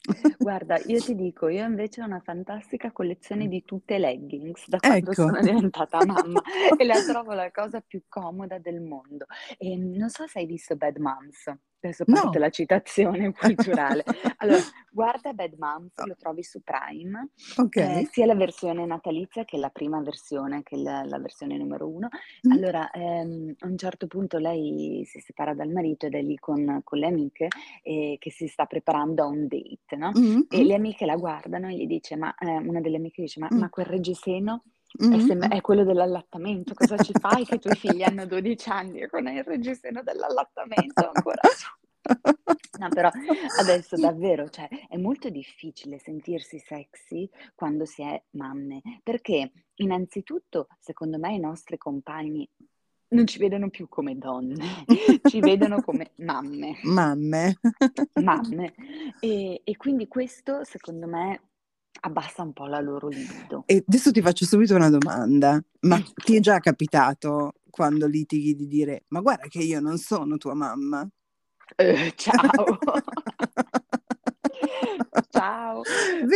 Guarda, 0.39 0.79
io 0.87 1.01
ti 1.01 1.15
dico, 1.15 1.49
io 1.49 1.65
invece 1.65 2.03
ho 2.03 2.07
una 2.07 2.21
fantastica 2.21 2.91
collezione 2.91 3.47
di 3.47 3.65
tutte 3.65 3.99
leggings 3.99 4.67
da 4.69 4.79
quando 4.81 5.13
Ecco. 5.13 5.13
sono 5.13 5.41
diventata 5.41 6.05
mamma 6.05 6.43
e 6.77 6.85
la 6.85 7.01
trovo 7.05 7.33
la 7.35 7.51
cosa 7.53 7.81
più 7.81 8.03
comoda 8.09 8.59
del 8.59 8.81
mondo. 8.81 9.27
E 9.59 9.77
non 9.77 10.09
so 10.11 10.27
se 10.27 10.41
hai 10.41 10.47
visto 10.47 10.75
Bad 10.77 10.97
Moms. 10.97 11.53
Adesso 11.85 12.05
parte 12.05 12.39
No. 12.39 12.45
la 12.45 12.49
citazione 12.51 13.33
culturale. 13.35 14.05
Allora, 14.39 14.59
guarda 14.93 15.33
Bad 15.33 15.55
Moms, 15.59 16.01
lo 16.05 16.15
trovi 16.17 16.43
su 16.45 16.61
Prime, 16.63 17.31
eh, 17.35 17.59
Okay. 17.63 18.05
sia 18.05 18.25
la 18.27 18.37
versione 18.37 18.87
natalizia 18.87 19.45
che 19.45 19.57
la 19.57 19.71
prima 19.71 20.01
versione, 20.01 20.63
che 20.63 20.77
la, 20.77 21.03
la 21.05 21.19
versione 21.19 21.57
numero 21.59 21.89
uno. 21.89 22.09
Mh. 22.43 22.53
Allora, 22.53 22.89
ehm, 22.93 23.55
a 23.59 23.67
un 23.67 23.77
certo 23.77 24.07
punto 24.07 24.39
lei 24.39 25.03
si 25.07 25.19
separa 25.19 25.55
dal 25.55 25.71
marito 25.71 26.07
ed 26.07 26.15
è 26.15 26.23
lì 26.23 26.37
con, 26.37 26.81
con 26.85 26.99
le 26.99 27.07
amiche 27.07 27.49
e 27.83 28.17
che 28.21 28.31
si 28.31 28.47
sta 28.47 28.67
preparando 28.67 29.25
a 29.25 29.27
un 29.27 29.49
date, 29.49 29.97
no? 29.97 30.15
Mh, 30.15 30.41
E 30.49 30.63
le 30.65 30.75
amiche 30.75 31.05
la 31.07 31.17
guardano 31.17 31.69
e 31.69 31.75
gli 31.77 31.87
dice, 31.87 32.15
ma 32.17 32.33
eh, 32.37 32.59
una 32.59 32.81
delle 32.81 32.99
amiche 32.99 33.23
dice, 33.23 33.41
ma, 33.41 33.49
mh. 33.51 33.57
ma 33.59 33.71
quel 33.71 33.87
reggiseno 33.87 34.63
è, 34.99 35.05
Mh, 35.07 35.27
sem- 35.27 35.49
è 35.49 35.61
quello 35.61 35.85
dell'allattamento, 35.85 36.75
cosa 36.75 36.97
ci 36.99 37.13
fai 37.19 37.45
che 37.45 37.57
i 37.57 37.59
tuoi 37.59 37.77
figli 37.77 38.03
hanno 38.03 38.27
12 38.27 38.69
anni 38.69 39.01
e 39.01 39.09
con 39.09 39.27
il 39.27 39.43
reggiseno 39.45 40.03
dell'allattamento 40.03 41.11
ancora? 41.15 41.41
No, 42.79 42.89
però 42.89 43.11
adesso 43.61 43.97
davvero, 43.97 44.49
cioè, 44.49 44.69
è 44.89 44.97
molto 44.97 45.29
difficile 45.29 45.99
sentirsi 45.99 46.59
sexy 46.59 47.29
quando 47.55 47.85
si 47.85 48.03
è 48.03 48.21
mamme, 48.31 48.83
perché 49.03 49.53
innanzitutto, 49.77 50.67
secondo 50.81 51.19
me, 51.19 51.35
i 51.35 51.39
nostri 51.39 51.79
compagni 51.79 52.49
non 53.13 53.27
ci 53.27 53.39
vedono 53.39 53.69
più 53.69 53.89
come 53.89 54.17
donne, 54.17 54.85
ci 55.29 55.39
vedono 55.41 55.81
come 55.83 56.13
mamme. 56.17 56.79
Mamme. 56.83 57.59
Mamme. 58.21 58.75
E 59.21 59.61
e 59.63 59.77
quindi 59.77 60.09
questo 60.09 60.65
secondo 60.65 61.07
me 61.07 61.41
abbassa 62.01 62.43
un 62.43 62.53
po' 62.53 62.67
la 62.67 62.81
loro 62.81 63.09
libido. 63.09 63.65
E 63.69 63.85
adesso 63.87 64.11
ti 64.11 64.21
faccio 64.21 64.45
subito 64.45 64.75
una 64.75 64.91
domanda, 64.91 65.63
ma 65.83 66.01
ti 66.15 66.37
è 66.37 66.41
già 66.41 66.59
capitato 66.59 67.53
quando 67.71 68.07
litighi 68.07 68.55
di 68.55 68.67
dire: 68.67 69.05
"Ma 69.09 69.21
guarda 69.21 69.47
che 69.47 69.61
io 69.61 69.81
non 69.81 69.99
sono 69.99 70.37
tua 70.37 70.55
mamma"? 70.55 71.09
Eh, 71.79 72.13
ciao. 72.17 72.79
Ciao. 75.31 75.83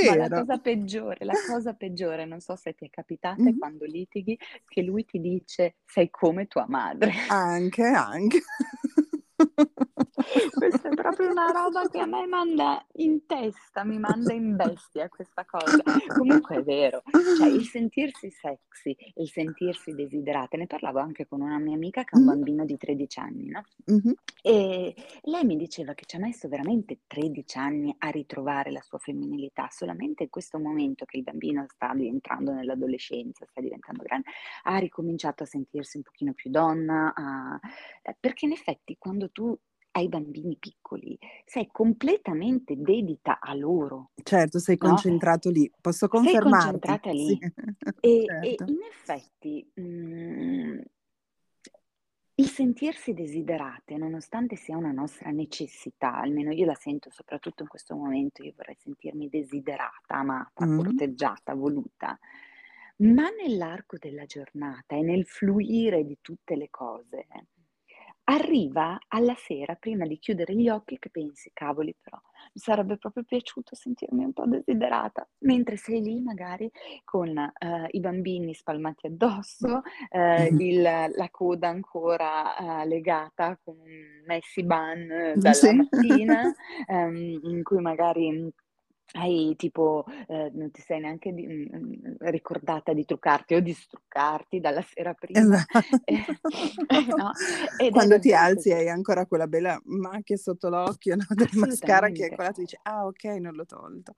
Ma 0.01 0.17
la 0.17 0.29
Vero. 0.29 0.31
cosa 0.31 0.59
peggiore 0.59 1.25
la 1.25 1.39
cosa 1.41 1.75
peggiore, 1.75 2.25
non 2.27 2.41
so 2.41 2.57
se 2.57 2.75
ti 2.75 2.87
è 2.87 2.91
capitata, 2.91 3.51
è 3.51 3.53
Mh-mh. 3.53 3.57
quando 3.57 3.85
litighi 3.85 4.39
che 4.67 4.83
lui 4.83 5.05
ti 5.05 5.21
dice: 5.21 5.77
"Sei 5.85 6.11
come 6.11 6.47
tua 6.47 6.67
madre." 6.69 7.13
Anche, 7.29 7.83
anche. 7.83 8.41
Questa 10.55 10.89
è 10.89 10.95
proprio 10.95 11.31
una 11.31 11.51
roba 11.51 11.89
che 11.89 11.99
a 11.99 12.07
me 12.07 12.27
manda 12.27 12.85
in 12.95 13.27
testa, 13.27 13.85
mi 13.85 13.99
manda 13.99 14.33
in 14.33 14.57
bestia 14.57 15.09
questa 15.09 15.45
cosa. 15.45 15.83
Comunque 16.17 16.57
è 16.57 16.63
vero, 16.63 17.03
cioè 17.37 17.49
il 17.49 17.65
sentirsi 17.65 18.31
sexy, 18.31 18.97
il 19.17 19.29
sentirsi 19.29 19.93
desiderate, 19.93 20.57
ne 20.57 20.67
parlavo 20.67 21.01
anche 21.01 21.27
con 21.27 21.43
una 21.43 21.59
mia 21.59 21.75
amica 21.75 22.05
che 22.05 22.17
ha 22.17 22.19
un 22.19 22.25
Mh. 22.25 22.29
bambino 22.29 22.65
di 22.65 22.77
13 22.79 23.21
anni, 23.21 23.49
no, 23.49 23.63
Mh-mh. 23.85 24.15
e 24.43 24.95
lei 25.23 25.45
mi 25.45 25.57
diceva 25.57 25.93
che 25.93 26.05
ci 26.07 26.17
ha 26.17 26.19
messo 26.19 26.49
veramente 26.49 27.01
13 27.07 27.59
anni 27.59 27.95
a 27.99 28.09
ritrovare 28.09 28.71
la 28.71 28.81
sua 28.81 28.99
femminilità, 28.99 29.69
solamente 29.71 30.23
in 30.23 30.31
questo 30.31 30.59
momento 30.59 31.05
che 31.05 31.19
il 31.19 31.25
bambino 31.25 31.67
sta 31.69 31.93
entrando 31.97 32.53
nell'adolescenza, 32.53 33.45
sta 33.45 33.61
diventando 33.61 34.03
grande, 34.03 34.31
ha 34.63 34.79
ricominciato 34.79 35.43
a 35.43 35.47
sentirsi 35.47 35.99
un 35.99 36.03
pochino 36.05 36.33
più 36.33 36.51
donna, 36.51 37.13
a 37.15 37.61
perché 38.19 38.47
in 38.47 38.53
effetti 38.53 38.97
quando 38.99 39.31
tu 39.31 39.57
hai 39.97 40.09
bambini 40.09 40.57
piccoli 40.59 41.19
sei 41.45 41.67
completamente 41.73 42.77
dedita 42.77 43.39
a 43.41 43.55
loro, 43.55 44.11
Certo, 44.23 44.59
sei 44.59 44.77
no, 44.81 44.97
concentrato 44.99 45.51
lì. 45.51 45.71
Posso 45.81 46.09
sei 46.11 46.39
confermarti. 46.39 46.39
concentrata 46.39 47.13
Sì. 47.15 47.33
lì. 47.33 47.43
E 48.01 48.37
e 48.41 48.61
Certo. 48.61 48.67
in 48.67 48.83
effetti, 48.83 49.71
mhmm 49.75 50.83
il 52.39 52.49
sentirsi 52.49 53.15
desiderate, 53.15 53.97
nonostante 53.97 54.57
sia 54.57 54.77
una 54.77 54.93
nostra 54.93 55.31
necessità, 55.31 56.15
almeno 56.17 56.51
io 56.53 56.67
la 56.67 56.75
sento 56.75 57.11
soprattutto 57.11 57.63
in 57.63 57.69
questo 57.69 57.95
momento, 57.97 58.43
io 58.43 58.53
vorrei 58.57 58.77
sentirmi 58.79 59.29
desiderata, 59.29 60.17
amata, 60.17 60.67
Mh. 60.67 60.67
corteggiata, 60.69 61.55
voluta, 61.55 62.19
ma 62.99 63.29
nell'arco 63.31 63.97
della 63.99 64.25
giornata 64.27 64.97
e 64.97 65.03
nel 65.03 65.27
fluire 65.27 66.05
di 66.05 66.19
tutte 66.21 66.57
le 66.57 66.69
cose, 66.71 67.27
arriva 68.29 68.99
alla 69.09 69.35
sera, 69.37 69.75
prima 69.77 70.07
di 70.07 70.19
chiudere 70.19 70.55
gli 70.55 70.69
occhi, 70.69 70.99
che 70.99 71.11
pensi: 71.11 71.51
"Cavoli 71.53 71.95
però, 72.01 72.19
mi 72.55 72.61
sarebbe 72.61 72.97
proprio 72.99 73.25
piaciuto 73.25 73.75
sentirmi 73.75 74.25
un 74.25 74.33
po' 74.33 74.47
desiderata", 74.47 75.29
mentre 75.41 75.77
sei 75.77 76.03
lì 76.03 76.21
magari 76.21 76.71
con, 77.05 77.37
ehm, 77.39 77.87
i 77.91 78.01
bambini 78.01 78.55
spalmati 78.55 79.07
addosso, 79.07 79.81
Mh-mh. 80.37 80.59
il 80.59 80.83
la 80.83 81.29
coda 81.31 81.69
ancora, 81.69 82.57
ehm, 82.59 82.89
legata 82.89 83.59
con 83.63 83.77
un 83.79 84.25
messy 84.27 84.63
bun 84.65 85.35
Sì. 85.35 85.43
dalla 85.43 85.73
mattina, 85.73 86.53
ehm, 86.87 87.41
in 87.43 87.63
cui 87.63 87.81
magari 87.81 88.51
hai 89.13 89.55
tipo 89.57 90.05
ehm, 90.29 90.51
non 90.55 90.71
ti 90.71 90.81
sei 90.83 91.01
neanche 91.01 91.33
di 91.33 91.47
mhmm, 91.47 92.17
ricordata 92.21 92.93
di 92.93 93.05
truccarti 93.05 93.55
o 93.55 93.61
di 93.61 93.73
struccarti 93.73 94.61
dalla 94.61 94.83
sera 94.83 95.15
prima, 95.15 95.65
Esatto. 95.65 96.01
eh, 96.05 96.15
eh, 96.87 97.13
no, 97.15 97.33
ed 97.77 97.97
è 97.97 98.07
Quando 98.07 98.19
ti 98.19 98.33
davvero 98.33 98.35
alzi 98.35 98.73
così. 98.73 98.73
hai 98.73 98.89
ancora 98.89 99.27
quella 99.27 99.47
bella 99.47 99.81
macchia 99.85 100.37
sotto 100.37 100.69
l'occhio, 100.69 101.17
no, 101.17 101.25
del 101.35 101.49
mascara 101.55 102.11
che 102.11 102.25
hai 102.25 102.31
Assolutamente. 102.31 102.33
colato 102.33 102.61
e 102.61 102.65
dici: 102.65 102.79
"Ah 102.83 103.07
okay, 103.07 103.41
non 103.41 103.55
l'ho 103.55 103.65
tolto." 103.67 104.15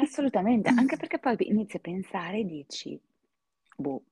Assolutamente, 0.00 0.72
anche 0.74 0.96
perché 0.96 1.18
poi 1.18 1.36
inizi 1.40 1.76
a 1.76 1.80
pensare 1.80 2.38
e 2.38 2.44
dici: 2.44 2.98
"Boh, 3.76 4.02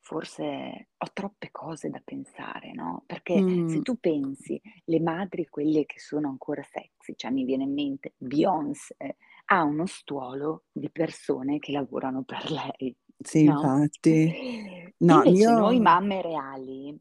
forse 0.00 0.88
ho 0.96 1.06
troppe 1.12 1.50
cose 1.50 1.88
da 1.90 2.00
pensare, 2.04 2.72
no, 2.72 3.02
perché 3.06 3.44
se 3.64 3.80
Mh. 3.80 3.82
tu 3.82 3.98
pensi, 3.98 4.60
le 4.86 5.00
madri 5.00 5.46
quelle 5.46 5.86
che 5.86 5.98
sono 6.00 6.28
ancora 6.28 6.62
sexy, 6.62 7.14
cioè 7.16 7.30
mi 7.30 7.44
viene 7.44 7.64
in 7.64 7.72
mente 7.74 8.14
Beyoncé, 8.16 9.16
ha 9.46 9.62
uno 9.64 9.86
stuolo 9.86 10.64
di 10.72 10.90
persone 10.90 11.58
che 11.58 11.72
lavorano 11.72 12.22
per 12.24 12.50
lei, 12.50 12.96
Sì, 13.22 13.44
no, 13.44 13.74
infatti. 13.78 14.34
No, 14.98 15.22
invece 15.22 15.52
noi 15.52 15.80
io 15.80 15.80
mamme 15.80 16.22
reali, 16.22 16.98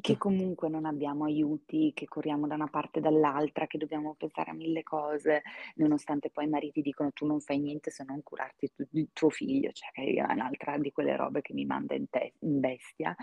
che 0.00 0.16
Esatto. 0.16 0.18
comunque 0.18 0.68
non 0.68 0.84
abbiamo 0.86 1.24
aiuti, 1.24 1.92
che 1.94 2.06
corriamo 2.06 2.46
da 2.46 2.54
una 2.54 2.68
parte 2.68 2.98
e 2.98 3.02
dall'altra, 3.02 3.66
che 3.66 3.78
dobbiamo 3.78 4.14
pensare 4.16 4.50
a 4.50 4.54
1000 4.54 4.82
cose, 4.82 5.42
nonostante 5.76 6.30
poi 6.30 6.44
i 6.46 6.48
mariti 6.48 6.82
dicono: 6.82 7.10
"Tu 7.12 7.26
non 7.26 7.40
fai 7.40 7.58
niente 7.60 7.90
se 7.90 8.04
non 8.04 8.22
curarti 8.22 8.70
tu 8.74 8.86
il 8.92 9.08
tuo 9.12 9.30
figlio", 9.30 9.70
cioè 9.72 9.90
che 9.92 10.02
è 10.14 10.32
un'altra 10.32 10.78
di 10.78 10.92
quelle 10.92 11.16
robe 11.16 11.40
che 11.42 11.54
mi 11.54 11.64
manda 11.64 11.94
in 11.94 12.08
te 12.10 12.34
in 12.40 12.60
bestia. 12.60 13.14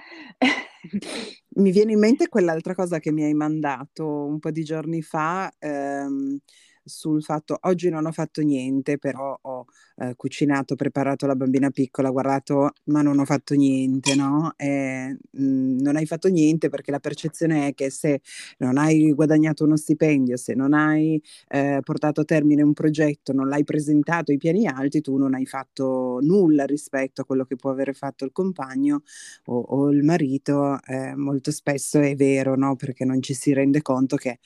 Mi 1.56 1.72
viene 1.72 1.92
in 1.94 2.00
mente 2.00 2.30
quell'altra 2.30 2.74
cosa 2.74 3.00
che 3.00 3.12
mi 3.12 3.24
hai 3.24 3.34
mandato 3.34 4.06
un 4.26 4.40
po' 4.40 4.52
di 4.52 4.64
giorni 4.64 5.02
fa, 5.02 5.52
ehm, 5.60 6.40
sul 6.84 7.24
fatto: 7.24 7.58
"Oggi 7.62 7.90
non 7.90 8.06
ho 8.06 8.12
fatto 8.12 8.42
niente, 8.42 8.98
però 8.98 9.38
ho, 9.42 9.66
ehm, 9.98 10.14
cucinato, 10.16 10.76
preparato 10.76 11.26
la 11.28 11.36
bambina 11.36 11.70
piccola, 11.72 12.10
guardato, 12.10 12.72
ma 12.86 13.02
non 13.02 13.20
ho 13.20 13.26
fatto 13.26 13.54
niente", 13.56 14.16
no, 14.16 14.54
ehm, 14.58 15.18
mhmm, 15.32 15.80
non 15.82 15.96
hai 15.96 16.06
fatto 16.06 16.28
niente 16.30 16.70
perché 16.70 16.92
la 16.92 17.00
percezione 17.00 17.68
è 17.70 17.74
che 17.74 17.90
se 17.90 18.22
non 18.60 18.78
hai 18.78 19.12
guadagnato 19.14 19.64
uno 19.66 19.76
stipendio, 19.78 20.38
se 20.38 20.54
non 20.54 20.74
hai, 20.74 21.22
ehm, 21.50 21.82
portato 21.82 22.22
a 22.22 22.26
termine 22.26 22.62
un 22.64 22.74
progetto, 22.74 23.34
non 23.34 23.48
l'hai 23.48 23.64
presentato 23.64 24.32
ai 24.32 24.38
piani 24.38 24.68
alti, 24.68 25.02
tu 25.02 25.18
non 25.18 25.34
hai 25.36 25.46
fatto 25.46 26.20
nulla 26.22 26.66
rispetto 26.66 27.22
a 27.22 27.26
quello 27.26 27.46
che 27.46 27.56
può 27.56 27.70
avere 27.72 27.94
fatto 27.94 28.26
il 28.26 28.32
compagno 28.32 29.02
o 29.46 29.60
o 29.60 29.90
il 29.92 30.04
marito. 30.04 30.78
Ehm, 30.88 31.20
molto 31.20 31.52
spesso 31.52 32.00
è 32.00 32.16
vero, 32.16 32.56
no, 32.56 32.76
perché 32.76 33.06
non 33.06 33.22
ci 33.22 33.34
si 33.34 33.54
rende 33.54 33.82
conto 33.82 34.16
che, 34.16 34.40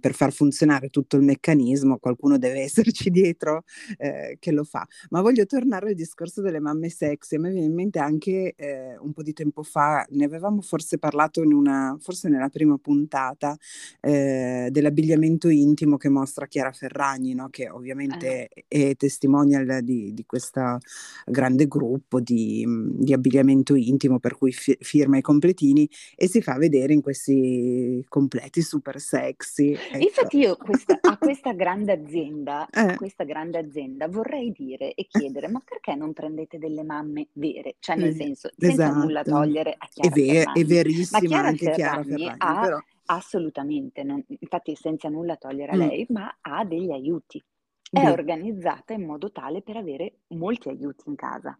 per 0.00 0.14
far 0.14 0.32
funzionare 0.32 0.88
tutto 0.88 1.16
il 1.16 1.22
meccanismo 1.22 1.98
qualcuno 1.98 2.38
deve 2.38 2.60
esserci 2.62 3.10
dietro, 3.10 3.62
ehm, 3.98 4.34
che 4.38 4.52
lo 4.52 4.64
fa. 4.64 4.86
Ma 5.10 5.20
voglio 5.20 5.46
tornare 5.46 5.88
al 5.88 5.94
discorso 5.94 6.40
delle 6.40 6.60
mamme 6.60 6.88
sexy. 6.88 7.36
A 7.36 7.40
me 7.40 7.50
viene 7.50 7.66
in 7.66 7.74
mente 7.74 7.98
anche, 7.98 8.54
ehm, 8.56 8.98
un 9.02 9.12
po' 9.12 9.22
di 9.22 9.32
tempo 9.32 9.62
fa, 9.62 10.04
ne 10.10 10.24
avevamo 10.24 10.60
forse 10.62 10.98
parlato 10.98 11.42
in 11.42 11.52
una 11.52 11.96
forse 12.00 12.28
nella 12.28 12.48
prima 12.48 12.76
puntata, 12.78 13.56
ehm, 14.00 14.68
dell'abbigliamento 14.68 15.48
intimo 15.48 15.96
che 15.96 16.08
mostra 16.08 16.46
Chiara 16.46 16.72
Ferragni, 16.72 17.34
no, 17.34 17.48
che 17.50 17.68
Eh. 18.10 18.28
ovviamente 18.28 18.48
è 18.68 18.94
testimonial 18.96 19.80
di 19.82 20.12
di 20.12 20.24
questa 20.26 20.78
grande 21.26 21.66
gruppo 21.66 22.20
di 22.20 22.64
mhmm, 22.66 23.02
di 23.02 23.12
abbigliamento 23.12 23.74
intimo 23.74 24.18
per 24.18 24.36
cui 24.36 24.52
fi 24.52 24.76
firma 24.80 25.18
i 25.18 25.20
completini 25.22 25.88
e 26.16 26.28
si 26.28 26.40
fa 26.42 26.56
vedere 26.56 26.92
in 26.92 27.00
questi 27.02 28.04
completi 28.08 28.62
super 28.62 29.00
sexy, 29.00 29.67
ecco. 29.88 30.28
Infatti 30.28 30.38
io 30.38 30.56
questa 30.58 31.00
a 31.04 31.18
questa 31.18 31.52
grande 31.52 31.92
azienda 31.92 32.68
a 32.82 32.92
Eh. 32.92 32.94
questa 32.94 33.24
grande 33.24 33.58
azienda 33.58 34.08
vorrei 34.08 34.52
dire 34.52 34.94
e 34.94 35.06
chiedere: 35.06 35.48
"Ma 35.48 35.60
perché 35.64 35.94
non 35.94 36.12
prendete 36.12 36.58
delle 36.58 36.82
mamme 36.84 37.28
vere?" 37.32 37.76
Cioè 37.78 37.96
nel 37.96 38.12
senso, 38.14 38.50
senza 38.56 38.90
nulla 38.90 39.24
esatto. 39.24 39.24
togliere 39.24 39.74
a 39.76 39.86
È 39.98 40.08
Chiara 40.08 40.18
è 40.54 40.64
Ferragni, 40.64 40.80
ma 41.08 41.20
verissima 41.20 41.22
Chiara 41.22 41.52
anche 41.52 41.70
Chiara 41.70 42.04
Ferragni 42.04 42.04
Ferragni, 42.04 42.38
ha 42.38 42.58
però 42.58 42.80
assolutamente, 43.06 44.02
non 44.02 44.22
infatti 44.40 44.74
senza 44.76 45.08
nulla 45.08 45.36
togliere 45.36 45.72
a 45.72 45.76
Mh. 45.76 45.88
lei, 45.88 46.06
ma 46.10 46.38
ha 46.40 46.64
degli 46.64 46.90
aiuti. 46.90 47.42
È 47.90 48.00
Bri 48.00 48.10
organizzata 48.10 48.92
in 48.92 49.04
modo 49.06 49.32
tale 49.32 49.62
per 49.62 49.76
avere 49.76 50.18
molti 50.28 50.68
aiuti 50.68 51.08
in 51.08 51.14
casa, 51.16 51.58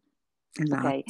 okay? 0.70 1.02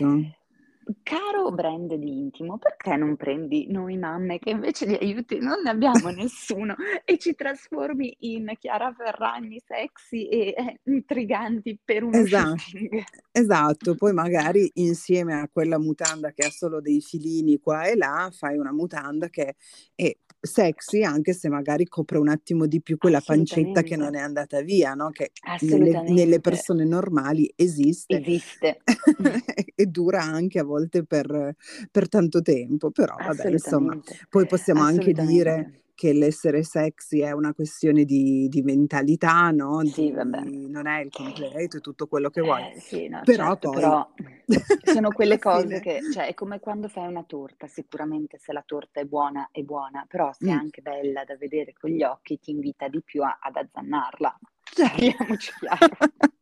Esatto. 0.89 1.01
Caro 1.03 1.51
brand 1.53 1.93
di 1.95 2.19
intimo, 2.19 2.59
perché 2.59 2.97
non 2.97 3.17
prendi 3.17 3.67
noi 3.71 3.99
mamme 3.99 4.39
che 4.39 4.51
invece 4.51 4.87
di 4.87 4.95
aiuti 4.95 5.39
non 5.39 5.61
ne 5.63 5.71
abbiamo 5.71 6.09
nessuno 6.09 6.77
e 7.05 7.19
ci 7.19 7.35
trasformi 7.35 8.17
in 8.21 8.51
Chiara 8.59 8.93
Ferragni 8.95 9.61
sexy 9.61 10.29
e, 10.29 10.55
eh, 10.57 10.81
intriganti 10.85 11.79
per 11.83 12.03
uno 12.05 12.23
Esa 12.23 12.55
shooting? 12.57 13.05
esatto. 13.31 13.95
Poi 13.97 14.13
magari 14.15 14.71
insieme 14.75 15.35
a 15.35 15.49
quella 15.53 15.79
mutanda 15.79 16.33
che 16.33 16.45
ha 16.45 16.51
solo 16.51 16.81
dei 16.81 17.01
filini 17.01 17.59
qua 17.59 17.85
e 17.85 17.97
là, 17.97 18.31
fai 18.33 18.57
una 18.57 18.73
mutanda 18.73 19.29
che 19.29 19.57
è 19.95 20.17
sexy, 20.41 21.03
anche 21.03 21.33
se 21.35 21.49
magari 21.49 21.87
copre 21.87 22.19
un 22.19 22.29
attimo 22.29 22.67
di 22.67 22.81
più 22.81 22.97
quella 22.97 23.21
pancetta 23.21 23.83
che 23.83 23.97
non 23.97 24.15
è 24.15 24.21
andata 24.21 24.61
via, 24.63 24.95
no, 24.95 25.11
che 25.11 25.33
nelle 25.61 26.01
nelle 26.07 26.41
persone 26.41 26.85
normali 26.85 27.53
esiste 27.57 28.17
Esiste. 28.19 28.81
e 29.75 29.87
dura 29.87 30.23
anche 30.23 30.59
a 30.59 30.65
volte 30.65 30.78
per 31.07 31.55
per 31.91 32.09
tanto 32.09 32.43
tempo. 32.43 32.91
Però 32.91 33.17
vabbè, 33.17 33.51
insomma, 33.51 33.99
poi 34.29 34.47
possiamo 34.47 34.83
anche 34.83 35.13
dire 35.13 35.83
che 35.95 36.13
l'essere 36.13 36.63
sexy 36.63 37.19
è 37.23 37.33
una 37.33 37.53
questione 37.53 38.05
di 38.05 38.47
di 38.49 38.63
mentalità, 38.63 39.51
no, 39.51 39.85
Sì, 39.85 40.13
vabbè. 40.13 40.43
di 40.43 40.71
non 40.71 40.87
è 40.87 41.01
il 41.01 41.11
completo 41.11 41.79
e 41.79 41.81
tutto 41.81 42.07
quello 42.07 42.31
che 42.31 42.41
vuoi. 42.41 42.63
Eh 42.73 42.81
sì, 42.81 43.09
no, 43.09 43.23
Però 43.25 43.47
certo, 43.47 43.71
poi 43.71 43.81
però 43.81 44.09
sono 44.85 45.11
quelle 45.11 45.41
cose 45.41 45.81
che 45.81 46.01
cioè 46.13 46.29
è 46.29 46.35
come 46.35 46.61
quando 46.61 46.87
fai 46.89 47.09
una 47.09 47.25
torta, 47.25 47.67
sicuramente 47.67 48.39
se 48.39 48.53
la 48.53 48.63
torta 48.65 49.01
è 49.01 49.05
buona, 49.07 49.49
è 49.51 49.63
buona, 49.63 50.05
però 50.09 50.31
se 50.33 50.47
è 50.47 50.53
Mh. 50.53 50.59
anche 50.59 50.83
bella 50.83 51.25
da 51.25 51.37
vedere 51.37 51.73
con 51.77 51.91
gli 51.91 52.05
occhi 52.05 52.39
ti 52.39 52.53
invita 52.53 52.87
di 52.87 53.03
più 53.03 53.23
a 53.25 53.39
ad 53.41 53.57
azzannarla. 53.57 54.39
Certo. 54.63 55.35
Chiaro. 55.37 55.97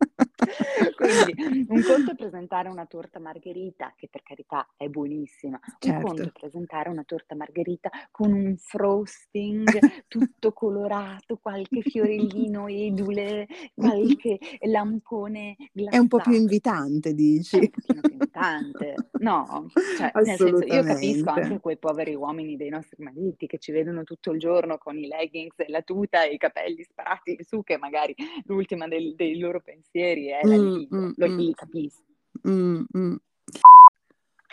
Quindi 0.97 1.67
un 1.69 1.83
conto 1.83 2.13
è 2.13 2.15
presentare 2.15 2.69
una 2.69 2.87
torta 2.87 3.19
margherita, 3.19 3.93
che 3.97 4.09
per 4.09 4.23
carità 4.23 4.69
è 4.77 4.89
buonissima, 4.89 5.59
un 5.81 5.97
conto 5.97 6.23
Certo. 6.23 6.29
è 6.29 6.33
presentare 6.33 6.89
una 6.91 7.05
torta 7.05 7.35
margherita 7.35 7.91
con 8.11 8.33
un 8.33 8.57
frosting 8.57 9.79
tutto 10.09 10.53
colorato, 10.53 11.37
qualche 11.39 11.83
fiorellino 11.83 12.67
edule, 12.69 13.47
qualche 13.75 14.39
lampone 14.67 15.57
È 15.89 15.99
un 15.99 16.09
po' 16.09 16.21
più 16.21 16.33
glassato. 16.33 16.37
invitante 16.37 17.15
È 17.53 17.59
un 17.59 17.65
dici. 17.65 17.71
pochino 17.71 18.03
più 18.03 18.15
invitante, 18.15 19.11
no? 19.19 19.73
Cioè, 19.93 20.15
nel 20.21 20.39
senso, 20.39 20.65
io 20.67 20.83
capisco 20.83 21.31
anche 21.31 21.61
quei 21.61 21.79
poveri 21.79 22.15
uomini 22.15 22.57
dei 22.57 22.69
nostri 22.69 23.03
mariti 23.03 23.47
che 23.47 23.59
ci 23.59 23.73
vedono 23.73 24.05
tutto 24.05 24.33
il 24.33 24.39
giorno 24.39 24.79
con 24.79 24.99
i 24.99 25.07
leggings 25.07 25.59
e 25.59 25.67
la 25.69 25.83
tuta 25.83 26.25
e 26.25 26.35
i 26.35 26.39
capelli 26.39 26.83
sparati 26.83 27.39
su, 27.43 27.63
che 27.63 27.79
magari 27.79 28.15
l'ultima 28.45 28.89
del 28.89 29.15
dei 29.15 29.39
loro 29.39 29.61
pensieri 29.61 30.27
è 30.29 30.36
la 30.42 30.57
Mh, 30.57 30.57
libido, 30.57 30.96
mh, 30.96 31.12
lo 31.16 31.27
li 31.27 31.55
capisco. 31.55 32.05
Mh, 32.44 32.85
mh. 32.94 33.16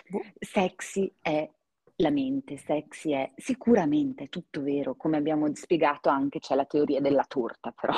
Boh. 0.10 0.22
Sexy 0.40 1.14
è 1.22 1.50
la 1.98 2.10
mente, 2.10 2.58
sexy 2.58 3.12
è 3.12 3.32
sicuramente, 3.36 4.26
è 4.26 4.30
tutto 4.30 4.62
vero, 4.62 4.96
come 4.96 5.18
abbiamo 5.18 5.54
spiegato 5.56 6.10
anche 6.10 6.40
c'è 6.40 6.56
la 6.56 6.66
teoria 6.66 7.00
della 7.02 7.26
torta 7.28 7.72
però. 7.72 7.94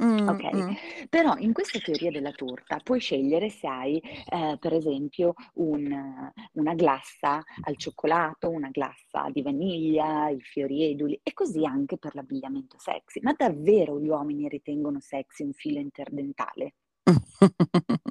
Mh, 0.00 0.04
Okay, 0.22 0.52
mh. 0.52 0.74
però 1.08 1.36
in 1.38 1.52
questa 1.52 1.78
teoria 1.78 2.10
della 2.10 2.32
torta 2.32 2.76
puoi 2.82 3.00
scegliere 3.00 3.48
se 3.48 3.66
hai, 3.66 4.00
ehm, 4.30 4.58
per 4.58 4.74
esempio 4.74 5.32
un 5.54 6.30
una 6.52 6.74
glassa 6.74 7.42
al 7.62 7.76
cioccolato, 7.76 8.50
una 8.50 8.68
glassa 8.70 9.28
di 9.30 9.42
vaniglia, 9.42 10.28
i 10.28 10.40
fiori 10.40 10.84
eduli 10.90 11.18
e 11.22 11.32
così 11.32 11.64
anche 11.64 11.96
per 11.98 12.14
l'abbigliamento 12.14 12.78
sexy. 12.78 13.20
Ma 13.22 13.32
davvero 13.36 13.98
gli 14.00 14.08
uomini 14.08 14.48
ritengono 14.48 15.00
sexy 15.00 15.42
un 15.44 15.52
filo 15.54 15.78
interdentale? 15.80 16.74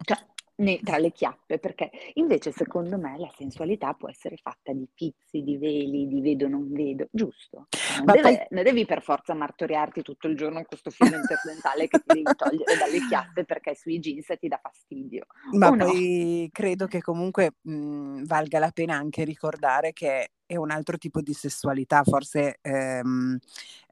Cioè, 0.03 0.17
ne 0.57 0.79
tra 0.83 0.97
le 0.97 1.11
chiappe, 1.11 1.59
perché 1.59 1.89
invece 2.15 2.51
secondo 2.51 2.97
me 2.97 3.17
la 3.17 3.29
sensualità 3.37 3.93
può 3.93 4.09
essere 4.09 4.37
fatta 4.37 4.73
di 4.73 4.87
pizzi, 4.93 5.41
di 5.43 5.57
veli, 5.57 6.07
di 6.07 6.21
vedo 6.21 6.47
non 6.47 6.71
vedo, 6.71 7.07
giusto? 7.11 7.67
Cioè 7.83 7.95
non 7.95 8.05
Ma 8.05 8.17
poi 8.17 8.33
deve 8.33 8.47
non 8.51 8.63
devi 8.63 8.85
per 8.85 9.01
forza 9.01 9.33
martoriarti 9.33 10.01
tutto 10.01 10.27
il 10.27 10.35
giorno 10.35 10.63
questo 10.65 10.89
filo 10.89 11.15
interdentale 11.15 11.87
che 11.87 11.99
ti 11.99 12.11
devi 12.11 12.33
togliere 12.35 12.75
dalle 12.75 13.01
chiappe 13.01 13.45
perché 13.45 13.75
sui 13.75 13.99
jeans 13.99 14.33
ti 14.39 14.47
dà 14.47 14.59
fastidio, 14.61 15.25
Ma 15.51 15.71
o 15.71 15.75
no? 15.75 15.85
poi 15.85 16.47
credo 16.51 16.85
che 16.85 17.01
comunque, 17.01 17.53
mhmm, 17.61 18.23
valga 18.25 18.59
la 18.59 18.69
pena 18.71 18.95
anche 18.95 19.23
ricordare 19.23 19.93
che 19.93 20.29
è 20.51 20.55
un 20.55 20.71
altro 20.71 20.97
tipo 20.97 21.21
di 21.21 21.33
sessualità, 21.33 22.01
forse, 22.03 22.57
ehm, 22.61 23.37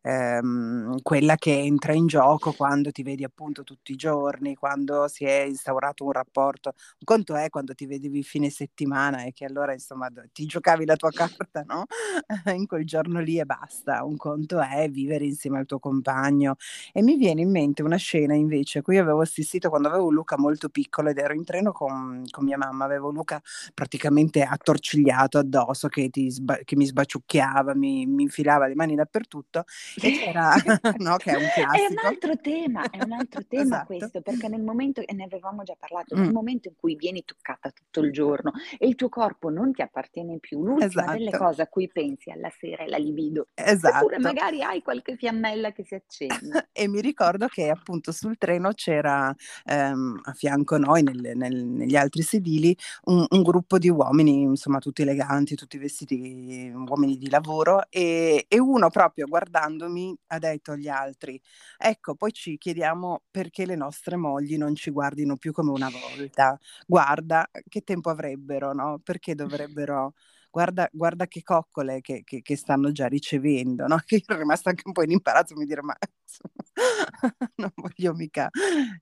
ehm, 0.02 1.02
quella 1.04 1.36
che 1.36 1.54
entra 1.60 1.94
in 1.94 2.08
gioco 2.08 2.52
quando 2.54 2.92
ti 2.92 3.04
vedi 3.04 3.24
appunto 3.24 3.64
tutti 3.64 3.92
i 3.92 3.96
giorni, 3.96 4.56
quando 4.56 5.08
si 5.08 5.24
è 5.26 5.42
instaurato 5.42 6.04
un 6.06 6.12
rapporto. 6.14 6.70
Un 6.76 7.04
conto 7.06 7.36
è 7.36 7.50
quando 7.50 7.74
ti 7.76 7.86
vedevi 7.86 8.24
fine 8.24 8.50
settimana 8.50 9.24
e 9.26 9.34
che 9.34 9.46
allora 9.46 9.74
insomma 9.74 10.08
ti 10.34 10.46
giocavi 10.46 10.86
la 10.86 10.96
tua 10.96 11.12
carta, 11.52 11.64
no, 11.68 11.86
in 12.56 12.66
quel 12.66 12.86
giorno 12.86 13.20
lì 13.20 13.40
e 13.40 13.46
basta. 13.46 14.04
Un 14.04 14.18
conto 14.18 14.60
è 14.62 14.90
vivere 14.90 15.26
insieme 15.26 15.60
al 15.60 15.66
tuo 15.66 15.80
compagno. 15.80 16.56
E 16.94 17.02
mi 17.02 17.18
viene 17.18 17.42
in 17.42 17.52
mente 17.52 17.84
una 17.84 17.98
scena 17.98 18.34
invece 18.34 18.80
a 18.80 18.82
cui 18.82 18.98
avevo 18.98 19.22
assistito 19.22 19.70
quando 19.70 19.88
avevo 19.90 20.10
Luca 20.10 20.38
molto 20.38 20.70
piccolo 20.70 21.10
ed 21.10 21.18
ero 21.18 21.34
in 21.34 21.44
treno 21.44 21.72
con 21.72 22.24
con 22.32 22.44
mia 22.46 22.58
mamma. 22.58 22.86
Avevo 22.86 23.10
Luca 23.12 23.42
praticamente 23.74 24.42
attorcigliato 24.44 25.38
addosso 25.38 25.88
che 25.88 26.10
ti 26.10 26.30
sba 26.48 26.60
che 26.64 26.76
mi 26.76 26.86
sbaciucchiava, 26.86 27.76
mi 27.76 28.06
mi 28.06 28.24
infilava 28.24 28.68
le 28.68 28.76
mani 28.76 28.96
dappertutto 28.96 29.66
E 30.02 30.12
c'era, 30.12 30.54
no, 31.00 31.18
che 31.18 31.32
è 31.32 31.36
un 31.36 31.48
classico. 31.54 31.66
È 31.88 31.92
un 31.92 31.98
altro 32.06 32.38
tema, 32.38 32.90
è 32.90 33.04
un 33.04 33.12
altro 33.12 33.42
tema 33.48 33.62
Esatto. 33.64 33.86
questo, 33.86 34.22
perché 34.22 34.48
nel 34.48 34.62
momento, 34.62 35.02
e 35.06 35.14
ne 35.14 35.24
avevamo 35.26 35.64
già 35.64 35.76
parlato, 35.78 36.16
Mm. 36.16 36.22
nel 36.22 36.32
momento 36.32 36.68
in 36.70 36.76
cui 36.78 36.96
vieni 36.96 37.24
toccata 37.26 37.70
tutto 37.72 38.00
il 38.02 38.12
giorno 38.12 38.52
e 38.78 38.88
il 38.88 38.96
tuo 38.96 39.10
corpo 39.10 39.50
non 39.50 39.74
ti 39.74 39.82
appartiene 39.82 40.38
più, 40.40 40.64
l'ultima 40.64 41.12
delle 41.14 41.28
Esatto. 41.28 41.44
cose 41.44 41.62
a 41.64 41.68
cui 41.68 41.90
pensi 41.92 42.30
alla 42.32 42.50
sera 42.58 42.84
è 42.84 42.88
la 42.88 42.98
libido. 42.98 43.48
Esatto. 43.54 44.08
magari 44.20 44.62
hai 44.64 44.82
qualche 44.82 45.16
fiammella 45.18 45.72
che 45.72 45.84
si 45.84 45.96
accende. 45.96 46.70
E 46.72 46.88
mi 46.88 47.02
ricordo 47.02 47.48
che 47.48 47.70
appunto 47.70 48.12
sul 48.12 48.38
treno 48.38 48.72
c'era 48.74 49.34
ehm, 49.66 50.20
a 50.24 50.34
fianco 50.34 50.76
a 50.76 50.78
noi, 50.78 51.04
nel- 51.04 51.32
nel- 51.36 51.66
negli 51.66 51.96
altri 51.96 52.22
sedili, 52.22 52.76
un, 53.06 53.26
un 53.28 53.42
gruppo 53.42 53.78
di 53.78 53.90
uomini, 53.90 54.42
insomma 54.44 54.80
tutti 54.80 55.02
eleganti, 55.02 55.56
tutti 55.56 55.78
vestiti, 55.78 56.37
uomini 56.74 57.18
di 57.18 57.30
lavoro, 57.30 57.90
e, 57.90 58.46
e 58.48 58.60
uno 58.60 58.90
proprio 58.90 59.28
guardandomi 59.28 60.16
ha 60.28 60.38
detto 60.40 60.72
agli 60.74 60.88
altri, 60.88 61.40
ecco, 61.78 62.16
poi 62.16 62.32
ci 62.32 62.58
chiediamo 62.58 63.24
perché 63.32 63.66
le 63.66 63.76
nostre 63.76 64.16
mogli 64.16 64.58
non 64.58 64.76
ci 64.76 64.92
guardino 64.92 65.38
più 65.38 65.52
come 65.52 65.72
una 65.72 65.90
volta. 65.90 66.58
Guarda 66.86 67.50
che 67.68 67.82
tempo 67.82 68.10
avrebbero, 68.10 68.74
no? 68.74 69.00
Perché 69.04 69.36
dovrebbero... 69.36 70.14
Guarda, 70.58 70.90
guarda 70.92 71.28
che 71.28 71.44
coccole 71.44 72.02
che, 72.02 72.24
che- 72.24 72.42
che 72.42 72.56
stanno 72.56 72.92
già 72.92 73.06
ricevendo, 73.08 73.86
no? 73.86 73.98
Che 74.06 74.16
io 74.16 74.22
ero 74.28 74.40
rimasta 74.40 74.70
anche 74.72 74.82
un 74.86 74.92
po' 74.92 75.04
in 75.04 75.12
imbarazzo, 75.12 75.56
mi 75.56 75.66
dire, 75.66 75.84
ma 75.84 75.96
insomma, 76.24 76.56
non 77.58 77.72
voglio 77.76 78.14
mica 78.16 78.50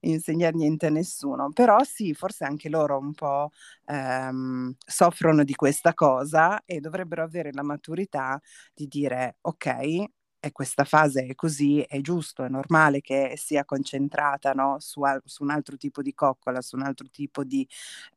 insegnare 0.02 0.54
niente 0.58 0.88
a 0.88 0.90
nessuno. 0.90 1.52
Però 1.54 1.82
sì, 1.86 2.14
forse 2.14 2.44
anche 2.44 2.68
loro 2.68 2.98
un 2.98 3.14
po' 3.14 3.52
ehm, 3.86 4.76
soffrono 4.86 5.46
di 5.46 5.56
questa 5.56 5.94
cosa 5.94 6.62
e 6.66 6.82
dovrebbero 6.82 7.24
avere 7.24 7.52
la 7.54 7.64
maturità 7.64 8.38
di 8.74 8.88
dire, 8.88 9.38
ok, 9.42 10.04
questa 10.52 10.84
fase 10.84 11.26
è 11.26 11.34
così, 11.36 11.80
è 11.82 12.02
giusto, 12.02 12.44
è 12.44 12.50
normale 12.50 13.02
che 13.02 13.34
sia 13.36 13.66
concentrata 13.66 14.52
no, 14.54 14.76
su, 14.80 15.02
al- 15.02 15.22
su 15.26 15.42
un 15.44 15.50
altro 15.50 15.76
tipo 15.76 16.04
di 16.04 16.14
coccola, 16.14 16.62
su 16.62 16.76
un 16.76 16.84
altro 16.84 17.08
tipo 17.10 17.44
di 17.44 17.68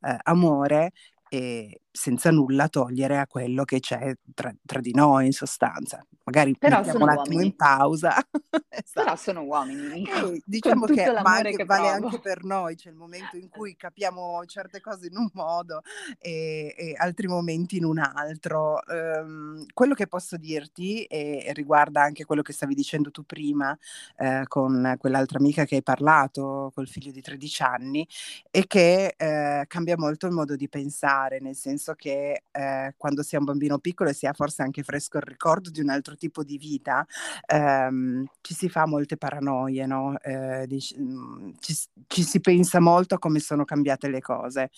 eh, 0.03 0.17
amore 0.25 0.93
e 1.29 1.83
senza 1.91 2.31
nulla 2.31 2.69
togliere 2.69 3.19
a 3.19 3.27
quello 3.27 3.65
che 3.65 3.81
c'è 3.81 4.15
tra, 4.35 4.53
tra 4.65 4.81
di 4.81 4.93
noi 4.95 5.27
in 5.27 5.33
sostanza. 5.33 6.05
Magari 6.25 6.57
Però 6.59 6.83
mettiamo 6.83 7.03
un 7.05 7.09
attimo 7.11 7.41
in 7.41 7.51
uomini. 7.51 7.57
pausa. 7.57 8.15
Però 8.93 9.15
Esatto. 9.15 9.17
sono 9.17 9.43
uomini, 9.43 10.05
E 10.05 10.43
diciamo 10.45 10.87
che, 10.87 11.15
anche, 11.23 11.53
che 11.53 11.65
vale 11.65 11.89
provo. 11.89 11.89
anche 11.89 12.19
per 12.21 12.45
noi, 12.45 12.75
c'è 12.77 12.91
il 12.91 12.97
momento 12.97 13.37
in 13.37 13.49
cui 13.49 13.77
capiamo 13.77 14.45
certe 14.47 14.81
cose 14.81 15.07
in 15.07 15.17
un 15.17 15.29
modo 15.35 15.81
e, 16.19 16.75
e 16.77 16.95
altri 16.97 17.27
momenti 17.29 17.77
in 17.77 17.85
un 17.85 17.99
altro. 17.99 18.85
Ehm, 18.87 19.67
quello 19.73 19.95
che 19.95 20.07
posso 20.07 20.37
dirti, 20.37 21.05
e, 21.05 21.45
e 21.47 21.53
riguarda 21.53 22.03
anche 22.03 22.25
quello 22.25 22.43
che 22.43 22.53
stavi 22.53 22.75
dicendo 22.75 23.11
tu 23.11 23.25
prima 23.25 23.77
eh, 24.17 24.45
con 24.49 24.95
quell'altra 24.99 25.39
amica 25.39 25.65
che 25.65 25.77
hai 25.77 25.83
parlato, 25.83 26.71
col 26.75 26.89
figlio 26.89 27.13
di 27.13 27.21
13 27.23 27.63
anni, 27.63 28.07
è 28.51 28.67
che 28.67 29.15
eh, 29.17 29.65
cambia 29.67 29.97
molto 29.97 30.27
il 30.27 30.33
modo 30.33 30.57
di 30.57 30.69
pensare, 30.69 31.18
nel 31.41 31.57
senso 31.57 31.95
che 31.95 32.45
eh, 32.51 32.95
quando 32.97 33.23
si 33.23 33.35
è 33.35 33.39
un 33.39 33.45
bambino 33.45 33.79
piccolo 33.79 34.11
e 34.11 34.15
si 34.15 34.27
ha 34.27 34.33
forse 34.33 34.63
anche 34.63 34.83
fresco 34.83 35.17
il 35.19 35.25
ricordo 35.25 35.71
di 35.71 35.81
un 35.81 35.89
altro 35.91 36.17
tipo 36.17 36.43
di 36.45 36.59
vita, 36.59 37.05
ehm, 37.47 38.25
ci 38.41 38.55
si 38.55 38.69
fa 38.69 38.87
molte 38.87 39.17
paranoie, 39.17 39.87
no? 39.87 40.19
Eh, 40.21 40.67
dic- 40.67 40.97
mm, 40.99 41.51
ci, 41.61 41.75
ci 42.07 42.23
si 42.23 42.41
pensa 42.41 42.81
molto 42.81 43.15
a 43.17 43.19
come 43.19 43.41
sono 43.41 43.65
cambiate 43.65 44.09
le 44.09 44.21
cose. 44.21 44.71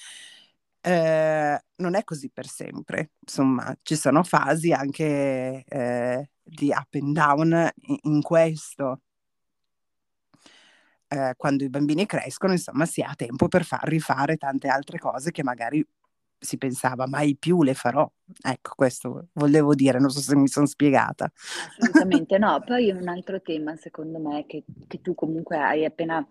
Eh, 0.82 1.60
non 1.76 1.94
è 1.94 2.04
così 2.04 2.30
per 2.30 2.46
sempre, 2.46 3.10
insomma, 3.20 3.76
ci 3.82 3.96
sono 3.96 4.22
fasi 4.22 4.72
anche 4.72 5.62
eh, 5.66 6.30
di 6.42 6.70
up 6.70 6.94
and 6.94 7.12
down 7.14 7.70
in, 7.82 7.96
in 8.02 8.22
questo. 8.22 9.02
Eh, 11.12 11.34
quando 11.36 11.64
i 11.64 11.68
bambini 11.68 12.06
crescono, 12.06 12.52
insomma, 12.52 12.86
si 12.86 13.02
ha 13.02 13.12
tempo 13.16 13.48
per 13.48 13.64
far 13.64 13.82
rifare 13.88 14.36
tante 14.36 14.68
altre 14.68 14.98
cose 14.98 15.32
che 15.32 15.42
magari 15.42 15.84
si 16.40 16.56
pensava 16.56 17.06
mai 17.06 17.36
più 17.36 17.62
le 17.62 17.74
farò. 17.74 18.10
Ecco, 18.42 18.72
questo 18.74 19.28
volevo 19.32 19.74
dire, 19.74 19.98
non 20.00 20.10
so 20.10 20.20
se 20.20 20.34
mi 20.34 20.48
sono 20.48 20.66
spiegata. 20.66 21.30
Assolutamente 21.78 22.38
no. 22.38 22.60
Poi 22.64 22.90
un 22.90 23.08
altro 23.08 23.40
tema, 23.42 23.76
secondo 23.76 24.18
me, 24.18 24.46
che, 24.46 24.64
che 24.88 25.00
tu 25.00 25.14
comunque 25.14 25.58
hai 25.58 25.84
appena 25.84 26.26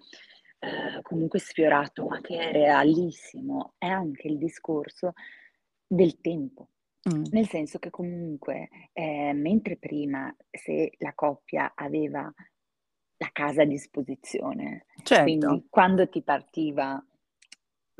eh, 0.60 1.02
comunque 1.04 1.40
sfiorato, 1.40 2.08
ma 2.08 2.20
che 2.22 2.38
è 2.38 2.52
realissimo, 2.52 3.76
è 3.78 3.88
anche 3.88 4.28
il 4.28 4.38
discorso 4.38 5.14
del 5.86 6.20
tempo. 6.20 6.70
Mm. 7.14 7.24
Nel 7.32 7.48
senso 7.48 7.80
che 7.80 7.90
comunque, 7.90 8.70
eh, 8.92 9.32
mentre 9.34 9.78
prima 9.78 10.36
se 10.50 10.92
la 10.98 11.14
coppia 11.14 11.72
aveva 11.76 12.32
la 13.18 13.30
casa 13.32 13.62
a 13.62 13.66
disposizione, 13.66 14.86
Certo. 15.04 15.24
quindi 15.24 15.68
quando 15.70 16.10
ti 16.10 16.22
partiva 16.22 17.02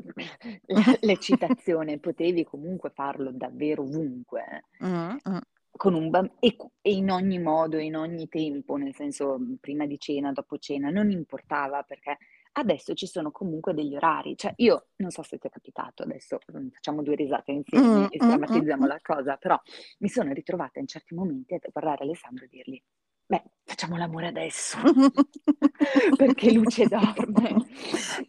l'eccitazione 1.00 1.98
potevi 1.98 2.44
comunque 2.44 2.90
farlo 2.90 3.30
davvero 3.32 3.82
ovunque 3.82 4.64
Mm, 4.84 5.16
mm. 5.28 5.36
con 5.72 5.94
un 5.94 6.10
bambino 6.10 6.38
e, 6.40 6.56
e 6.80 6.92
in 6.92 7.10
ogni 7.10 7.38
modo, 7.38 7.78
in 7.78 7.96
ogni 7.96 8.28
tempo, 8.28 8.76
nel 8.76 8.94
senso 8.94 9.38
prima 9.60 9.86
di 9.86 9.98
cena, 9.98 10.32
dopo 10.32 10.58
cena, 10.58 10.90
non 10.90 11.10
importava 11.10 11.82
perché 11.82 12.16
adesso 12.52 12.94
ci 12.94 13.06
sono 13.06 13.30
comunque 13.30 13.74
degli 13.74 13.94
orari. 13.94 14.36
Cioè 14.36 14.52
io 14.56 14.88
non 14.96 15.10
so 15.10 15.22
se 15.22 15.38
ti 15.38 15.46
è 15.46 15.50
capitato, 15.50 16.02
adesso 16.02 16.38
mm, 16.56 16.68
facciamo 16.68 17.02
due 17.02 17.14
risate 17.14 17.52
insieme 17.52 17.86
Mm, 17.86 18.04
e 18.10 18.18
mm, 18.22 18.28
stramatizziamo 18.28 18.84
mm, 18.84 18.88
la 18.88 18.98
cosa, 19.02 19.36
però 19.36 19.60
mi 19.98 20.08
sono 20.08 20.32
ritrovata 20.32 20.80
in 20.80 20.86
certi 20.86 21.14
momenti 21.14 21.54
a 21.54 21.58
guardare 21.72 22.04
Alessandro 22.04 22.44
e 22.44 22.48
dirgli, 22.48 22.82
beh, 23.30 23.42
facciamo 23.64 23.96
l'amore 23.96 24.26
adesso, 24.28 24.78
perché 26.16 26.50
Luce 26.52 26.86
dorme. 26.86 27.64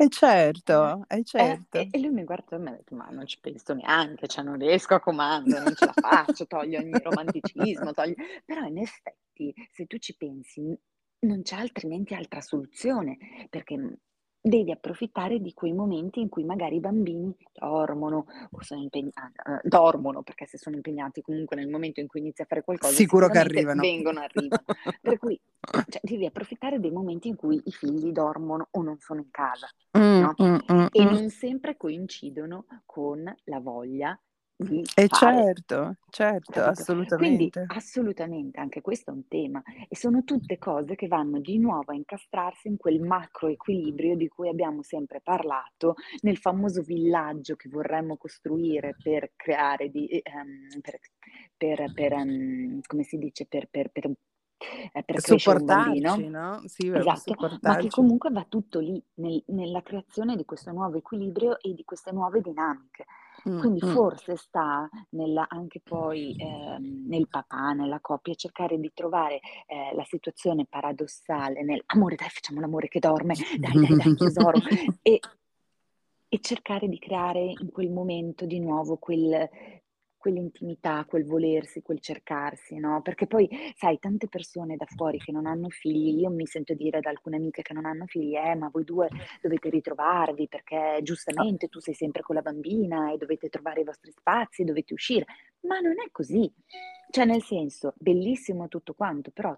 E 0.04 0.08
certo, 0.10 1.04
e 1.10 1.24
Eh, 1.34 1.62
certo. 1.64 1.80
e, 1.80 1.88
e 1.90 2.00
lui 2.00 2.10
mi 2.12 2.24
guarda 2.24 2.56
e 2.58 2.60
mi 2.60 2.70
ha 2.70 2.72
detto, 2.72 2.94
ma 2.96 3.08
non 3.10 3.26
ci 3.26 3.40
penso 3.40 3.74
neanche, 3.74 4.28
cioè 4.28 4.44
non 4.44 4.58
riesco 4.58 4.94
a 4.96 5.00
comando, 5.00 5.60
non 5.60 5.76
ce 5.76 5.86
la 5.86 5.96
faccio, 5.98 6.46
toglie 6.46 6.78
ogni 6.78 7.02
romanticismo, 7.02 7.92
toglie... 7.94 8.16
Però 8.46 8.62
in 8.66 8.78
effetti, 8.78 9.54
se 9.72 9.86
tu 9.88 9.98
ci 9.98 10.16
pensi, 10.18 10.78
non 11.22 11.42
c'è 11.42 11.56
altrimenti 11.56 12.14
altra 12.14 12.42
soluzione, 12.42 13.18
perché 13.50 13.76
devi 14.42 14.72
approfittare 14.72 15.40
di 15.40 15.54
quei 15.54 15.72
momenti 15.72 16.20
in 16.20 16.28
cui 16.30 16.44
magari 16.44 16.78
i 16.78 16.80
bambini 16.80 17.36
dormono 17.54 18.26
o 18.52 18.62
sono 18.64 18.82
impegnati, 18.82 19.34
eh, 19.46 19.60
dormono, 19.64 20.24
perché 20.24 20.48
se 20.48 20.58
sono 20.58 20.76
impegnati 20.76 21.22
comunque 21.22 21.56
nel 21.56 21.70
momento 21.70 22.00
in 22.00 22.08
cui 22.08 22.22
inizi 22.22 22.42
a 22.42 22.46
fare 22.46 22.64
qualcosa, 22.64 22.94
Sicuro 22.94 23.28
che 23.28 23.38
arrivano. 23.38 23.82
vengono, 23.82 24.20
arrivano. 24.22 24.64
Per 25.02 25.20
cui 25.20 25.40
cioè, 25.90 26.02
devi 26.02 26.26
approfittare 26.26 26.80
dei 26.80 26.92
momenti 26.92 27.28
in 27.28 27.36
cui 27.36 27.62
i 27.64 27.72
figli 27.72 28.12
dormono 28.12 28.68
o 28.72 28.82
non 28.82 28.98
sono 29.00 29.20
in 29.22 29.30
casa, 29.30 29.70
Mm, 29.98 30.20
no? 30.22 30.34
mm, 30.42 30.56
mm, 30.72 30.86
E 30.92 31.04
mm. 31.04 31.08
non 31.08 31.30
sempre 31.30 31.78
coincidono 31.78 32.66
con 32.86 33.24
la 33.44 33.60
voglia 33.60 34.18
E 34.96 35.08
fare, 35.08 35.44
certo, 35.44 35.96
certo, 36.10 36.52
capito? 36.52 36.84
Quindi 37.16 37.50
assolutamente. 37.50 37.66
assolutamente 37.68 38.60
anche 38.60 38.82
questo 38.82 39.12
è 39.12 39.14
un 39.14 39.28
tema 39.28 39.62
e 39.88 39.96
sono 39.96 40.24
tutte 40.24 40.58
cose 40.58 40.96
che 40.96 41.08
vanno 41.08 41.40
di 41.40 41.58
nuovo 41.58 41.92
a 41.92 41.96
incastrarsi 41.96 42.68
in 42.68 42.78
quel 42.78 43.02
macro 43.02 43.48
equilibrio 43.48 44.16
di 44.16 44.28
cui 44.28 44.50
abbiamo 44.50 44.84
sempre 44.84 45.22
parlato, 45.22 45.96
nel 46.22 46.38
famoso 46.38 46.82
villaggio 46.82 47.56
che 47.56 47.70
vorremmo 47.70 48.18
costruire 48.18 48.96
per 49.02 49.32
creare 49.36 49.90
di, 49.90 50.08
ehm, 50.08 50.82
per, 50.82 51.00
per, 51.58 51.92
per, 51.94 52.14
ehm, 52.14 52.82
come 52.86 53.04
si 53.04 53.18
dice, 53.18 53.46
per, 53.46 53.68
per, 53.70 53.90
per, 53.90 54.06
eh, 54.94 55.04
per. 55.04 55.20
Supportarci, 55.22 56.28
no? 56.28 56.62
Sì, 56.66 56.90
Esatto, 56.94 57.36
ma 57.62 57.78
che 57.78 57.90
comunque 57.90 58.30
va 58.32 58.46
tutto 58.48 58.80
lì, 58.80 59.02
nel- 59.16 59.44
nella 59.48 59.82
creazione 59.82 60.36
di 60.36 60.46
questo 60.46 60.72
nuovo 60.72 60.98
equilibrio 60.98 61.60
e 61.60 61.74
di 61.74 61.84
queste 61.84 62.12
nuove 62.12 62.42
dinamiche. 62.42 63.06
Mm, 63.50 63.60
Quindi 63.60 63.86
mm. 63.86 63.94
forse 63.94 64.36
sta 64.36 64.88
nella, 65.10 65.48
anche 65.50 65.82
poi 65.84 66.36
ehm, 66.38 67.08
nel 67.08 67.28
papà, 67.28 67.74
nella 67.74 68.00
coppia, 68.00 68.36
cercare 68.36 68.80
di 68.80 68.92
trovare 68.94 69.40
eh, 69.68 69.96
la 69.96 70.04
situazione 70.04 70.66
paradossale 70.70 71.64
nel 71.64 71.82
amore, 71.88 72.16
dai, 72.16 72.30
facciamo 72.30 72.60
l'amore 72.60 72.88
che 72.88 73.00
dorme, 73.00 73.34
dai, 73.58 73.74
dai, 73.74 73.96
dai, 73.96 74.16
tesoro, 74.16 74.58
e, 75.02 75.20
e 76.30 76.40
cercare 76.40 76.88
di 76.88 77.00
creare 77.00 77.54
in 77.58 77.72
quel 77.72 77.90
momento 77.90 78.46
di 78.46 78.60
nuovo 78.60 78.98
quel, 78.98 79.50
quell'intimità, 80.22 81.04
quel 81.06 81.26
volersi, 81.26 81.82
quel 81.82 82.00
cercarsi, 82.00 82.78
no? 82.78 83.02
Perché 83.02 83.26
poi, 83.28 83.50
sai, 83.76 84.00
tante 84.00 84.28
persone 84.28 84.78
da 84.78 84.86
fuori 84.86 85.18
che 85.18 85.32
non 85.32 85.48
hanno 85.48 85.70
figli, 85.70 86.22
io 86.22 86.30
mi 86.30 86.46
sento 86.46 86.76
dire 86.76 87.02
da 87.02 87.10
alcune 87.10 87.38
amiche 87.38 87.64
che 87.64 87.74
non 87.74 87.86
hanno 87.86 88.06
figli, 88.06 88.36
eh, 88.36 88.56
ma 88.56 88.70
voi 88.72 88.84
due 88.84 89.10
dovete 89.42 89.70
ritrovarvi 89.70 90.48
perché 90.48 91.00
giustamente 91.02 91.68
tu 91.68 91.80
sei 91.80 91.96
sempre 91.96 92.22
con 92.22 92.36
la 92.36 92.42
bambina 92.42 93.12
e 93.12 93.18
dovete 93.18 93.50
trovare 93.50 93.82
i 93.82 93.84
vostri 93.84 94.12
spazi, 94.12 94.64
dovete 94.64 94.94
uscire. 94.94 95.26
Ma 95.62 95.80
non 95.80 95.94
è 95.94 96.10
così. 96.12 96.50
Cioè, 97.10 97.26
nel 97.26 97.42
senso, 97.42 97.94
bellissimo 97.98 98.68
tutto 98.68 98.94
quanto, 98.94 99.32
però 99.32 99.58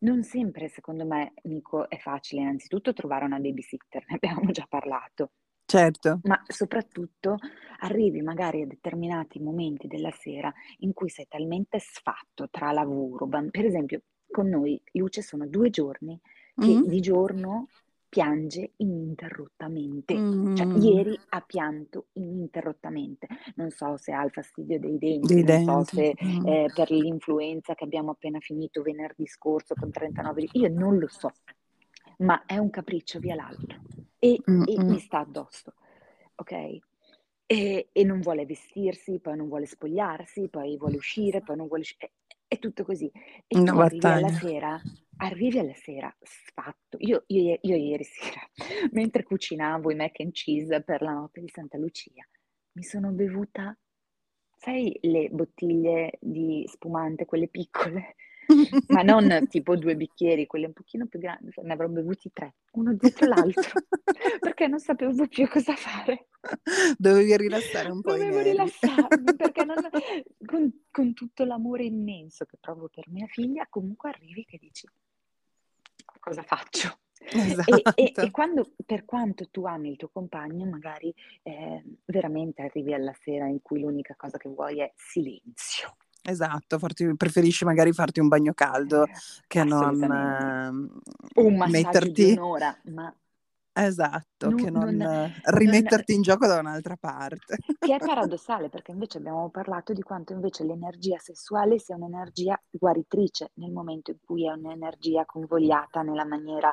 non 0.00 0.24
sempre, 0.24 0.68
secondo 0.68 1.06
me, 1.06 1.34
Nico, 1.44 1.88
è 1.88 1.96
facile 1.98 2.42
innanzitutto 2.42 2.92
trovare 2.92 3.24
una 3.24 3.38
babysitter, 3.38 4.04
ne 4.10 4.16
abbiamo 4.16 4.50
già 4.50 4.66
parlato 4.68 5.30
Certo. 5.72 6.20
ma 6.24 6.38
soprattutto 6.46 7.38
arrivi 7.80 8.20
magari 8.20 8.60
a 8.60 8.66
determinati 8.66 9.40
momenti 9.40 9.86
della 9.86 10.10
sera 10.10 10.52
in 10.80 10.92
cui 10.92 11.08
sei 11.08 11.26
talmente 11.28 11.78
sfatto 11.78 12.48
tra 12.50 12.72
lavoro, 12.72 13.26
per 13.50 13.64
esempio, 13.64 14.02
con 14.30 14.48
noi 14.48 14.78
Luce 14.92 15.22
sono 15.22 15.46
due 15.46 15.70
giorni 15.70 16.18
che 16.54 16.74
Mm. 16.74 16.82
di 16.84 17.00
giorno 17.00 17.68
piange 18.08 18.72
ininterrottamente. 18.76 20.14
Cioè, 20.52 20.66
Mm. 20.66 20.82
ieri 20.82 21.18
ha 21.30 21.40
pianto 21.40 22.08
ininterrottamente. 22.12 23.26
Non 23.54 23.70
so 23.70 23.96
se 23.96 24.12
ha 24.12 24.22
il 24.22 24.30
fastidio 24.30 24.78
dei 24.78 24.98
denti, 24.98 25.42
Dei 25.42 25.64
non 25.64 25.84
so 25.86 25.94
se 25.94 26.14
Mm. 26.22 26.46
eh, 26.46 26.70
per 26.74 26.90
l'influenza 26.90 27.74
che 27.74 27.84
abbiamo 27.84 28.10
appena 28.10 28.38
finito 28.40 28.82
venerdì 28.82 29.26
scorso 29.26 29.74
con 29.74 29.90
39 29.90 30.44
io 30.52 30.68
non 30.68 30.98
lo 30.98 31.08
so, 31.08 31.30
ma 32.18 32.44
è 32.44 32.58
un 32.58 32.68
capriccio 32.68 33.18
via 33.18 33.34
l'altro 33.34 33.80
e, 34.24 34.44
Mm, 34.48 34.64
e 34.64 34.74
mm. 34.76 34.86
mi 34.86 34.98
sta 34.98 35.18
addosso, 35.20 35.74
ok? 36.36 36.52
E, 37.46 37.88
e 37.92 38.04
non 38.04 38.20
vuole 38.20 38.46
vestirsi, 38.46 39.18
poi 39.20 39.36
non 39.36 39.48
vuole 39.48 39.66
spogliarsi, 39.66 40.48
poi 40.48 40.76
vuole 40.78 40.96
uscire, 40.96 41.42
poi 41.42 41.56
non 41.56 41.66
vuole 41.66 41.82
uscire. 41.82 42.12
È, 42.26 42.54
è 42.54 42.58
tutto 42.58 42.84
così. 42.84 43.10
E 43.46 43.62
Una 43.62 43.72
tu 43.72 43.78
arrivi 43.78 44.10
alla 44.10 44.30
battaglia. 44.30 44.40
sera, 44.40 44.82
arrivi 45.16 45.58
alla 45.58 45.74
sera 45.74 46.14
sfatto. 46.20 46.96
Io, 47.00 47.24
io- 47.26 47.58
io 47.60 47.76
ieri 47.76 48.04
sera, 48.08 48.40
mentre 48.92 49.24
cucinavo 49.24 49.90
i 49.90 49.94
mac 49.96 50.20
and 50.20 50.32
cheese 50.32 50.82
per 50.82 51.02
la 51.02 51.12
notte 51.12 51.40
di 51.40 51.48
Santa 51.48 51.76
Lucia, 51.78 52.26
mi 52.74 52.82
sono 52.84 53.10
bevuta, 53.10 53.76
sai, 54.56 54.96
le 55.02 55.28
bottiglie 55.30 56.18
di 56.20 56.64
spumante, 56.70 57.24
quelle 57.26 57.48
piccole? 57.48 58.14
Ma 58.88 59.02
non 59.02 59.46
tipo 59.48 59.76
due 59.76 59.96
bicchieri, 59.96 60.46
quelli 60.46 60.66
un 60.66 60.72
pochino 60.72 61.06
più 61.06 61.18
grandi, 61.18 61.50
ne 61.62 61.72
avrò 61.72 61.88
bevuti 61.88 62.30
tre, 62.32 62.54
uno 62.72 62.92
dietro 62.94 63.26
l'altro, 63.26 63.82
perché 64.40 64.66
non 64.66 64.78
sapevo 64.78 65.26
più 65.26 65.48
cosa 65.48 65.74
fare. 65.74 66.28
Dovevi 66.98 67.36
rilassare 67.36 67.90
un 67.90 68.00
po' 68.00 68.12
Dovevo 68.12 68.40
rilassarmi 68.40 69.34
perché 69.36 69.64
non- 69.64 69.88
con, 70.44 70.84
con 70.90 71.14
tutto 71.14 71.44
l'amore 71.44 71.84
immenso 71.84 72.44
che 72.44 72.56
provo 72.60 72.88
per 72.88 73.08
mia 73.08 73.26
figlia, 73.26 73.66
comunque 73.68 74.10
arrivi 74.10 74.44
che 74.44 74.58
dici 74.58 74.88
cosa 76.18 76.42
faccio? 76.42 76.98
E, 77.18 77.56
e- 77.64 77.82
e 77.94 78.02
Esatto. 78.10 78.30
quando, 78.30 78.72
per 78.84 79.04
quanto 79.04 79.48
tu 79.50 79.64
ami 79.64 79.90
il 79.90 79.96
tuo 79.96 80.08
compagno, 80.08 80.66
magari 80.66 81.14
eh, 81.42 81.82
veramente 82.04 82.62
arrivi 82.62 82.92
alla 82.94 83.14
sera 83.14 83.46
in 83.46 83.60
cui 83.62 83.80
l'unica 83.80 84.14
cosa 84.16 84.38
che 84.38 84.48
vuoi 84.48 84.80
è 84.80 84.92
silenzio. 84.96 85.96
Esatto, 86.24 86.78
farti- 86.78 87.16
preferisci 87.16 87.64
magari 87.64 87.92
farti 87.92 88.20
un 88.20 88.28
bagno 88.28 88.52
caldo 88.54 89.08
che 89.48 89.64
non 89.64 89.82
Assolutamente. 89.82 90.44
ehm, 90.66 91.00
Un 91.34 91.52
di 91.64 91.70
metterti 91.70 92.30
un'ora, 92.30 92.78
ma 92.84 93.12
esatto, 93.72 94.48
non- 94.50 94.56
che 94.56 94.70
non, 94.70 94.82
non- 94.82 95.00
eh, 95.00 95.04
non- 95.04 95.32
rimetterti 95.42 96.14
in 96.14 96.22
gioco 96.22 96.46
da 96.46 96.60
un'altra 96.60 96.96
parte. 96.96 97.56
Che 97.80 97.94
è 97.94 97.98
paradossale 98.06 98.68
perché 98.68 98.92
invece 98.92 99.18
abbiamo 99.18 99.48
parlato 99.50 99.92
di 99.92 100.02
quanto 100.02 100.32
invece 100.32 100.62
l'energia 100.62 101.18
sessuale 101.18 101.80
sia 101.80 101.96
un'energia 101.96 102.60
guaritrice 102.70 103.50
nel 103.54 103.72
momento 103.72 104.12
in 104.12 104.18
cui 104.24 104.46
è 104.46 104.52
un'energia 104.52 105.24
convogliata 105.24 106.02
nella 106.02 106.24
maniera 106.24 106.72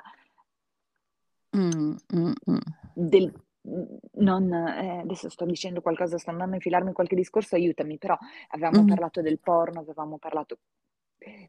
Mm, 1.58 1.96
mm, 2.16 2.32
mm. 2.52 2.58
del... 2.94 3.34
Non, 3.62 4.52
eh, 4.54 5.00
adesso 5.00 5.30
sto 5.30 5.46
dicendo 5.46 5.82
qualcosa, 5.82 6.18
sto 6.18 6.30
andando 6.32 6.54
a 6.54 6.56
infilarmi 6.56 6.88
in 6.90 6.94
qualche 6.94 7.16
discorso, 7.16 7.56
aiutami, 7.56 7.98
però 7.98 8.18
avevamo 8.50 8.84
Mm. 8.84 8.88
parlato 8.88 9.22
del 9.22 9.40
porno, 9.40 9.82
avevamo 9.82 10.18
parlato 10.18 10.60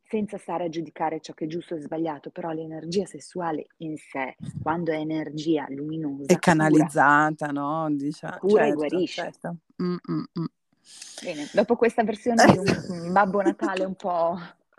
senza 0.02 0.36
stare 0.36 0.64
a 0.64 0.68
giudicare 0.68 1.20
ciò 1.20 1.32
che 1.32 1.44
è 1.44 1.48
giusto 1.48 1.76
e 1.76 1.80
sbagliato, 1.80 2.30
però 2.30 2.50
l'energia 2.50 3.06
sessuale 3.06 3.68
in 3.78 3.96
sé, 3.96 4.36
quando 4.60 4.92
è 4.92 4.96
energia 4.96 5.66
luminosa, 5.68 6.26
È 6.26 6.34
cura. 6.34 6.38
canalizzata, 6.40 7.46
no? 7.48 7.88
Diciamo, 7.90 8.38
Cura 8.40 8.64
e 8.64 8.68
certo, 8.68 8.74
guarisce. 8.74 9.22
certo. 9.22 9.56
Mm, 9.82 9.96
mm, 10.10 10.22
mm. 10.40 10.44
Bene, 11.22 11.48
dopo 11.52 11.76
questa 11.76 12.02
versione 12.02 12.44
di 12.44 12.56
un 12.56 12.66
Babbo 13.12 13.40
Natale 13.40 13.84
un 13.84 13.94
po', 13.94 14.36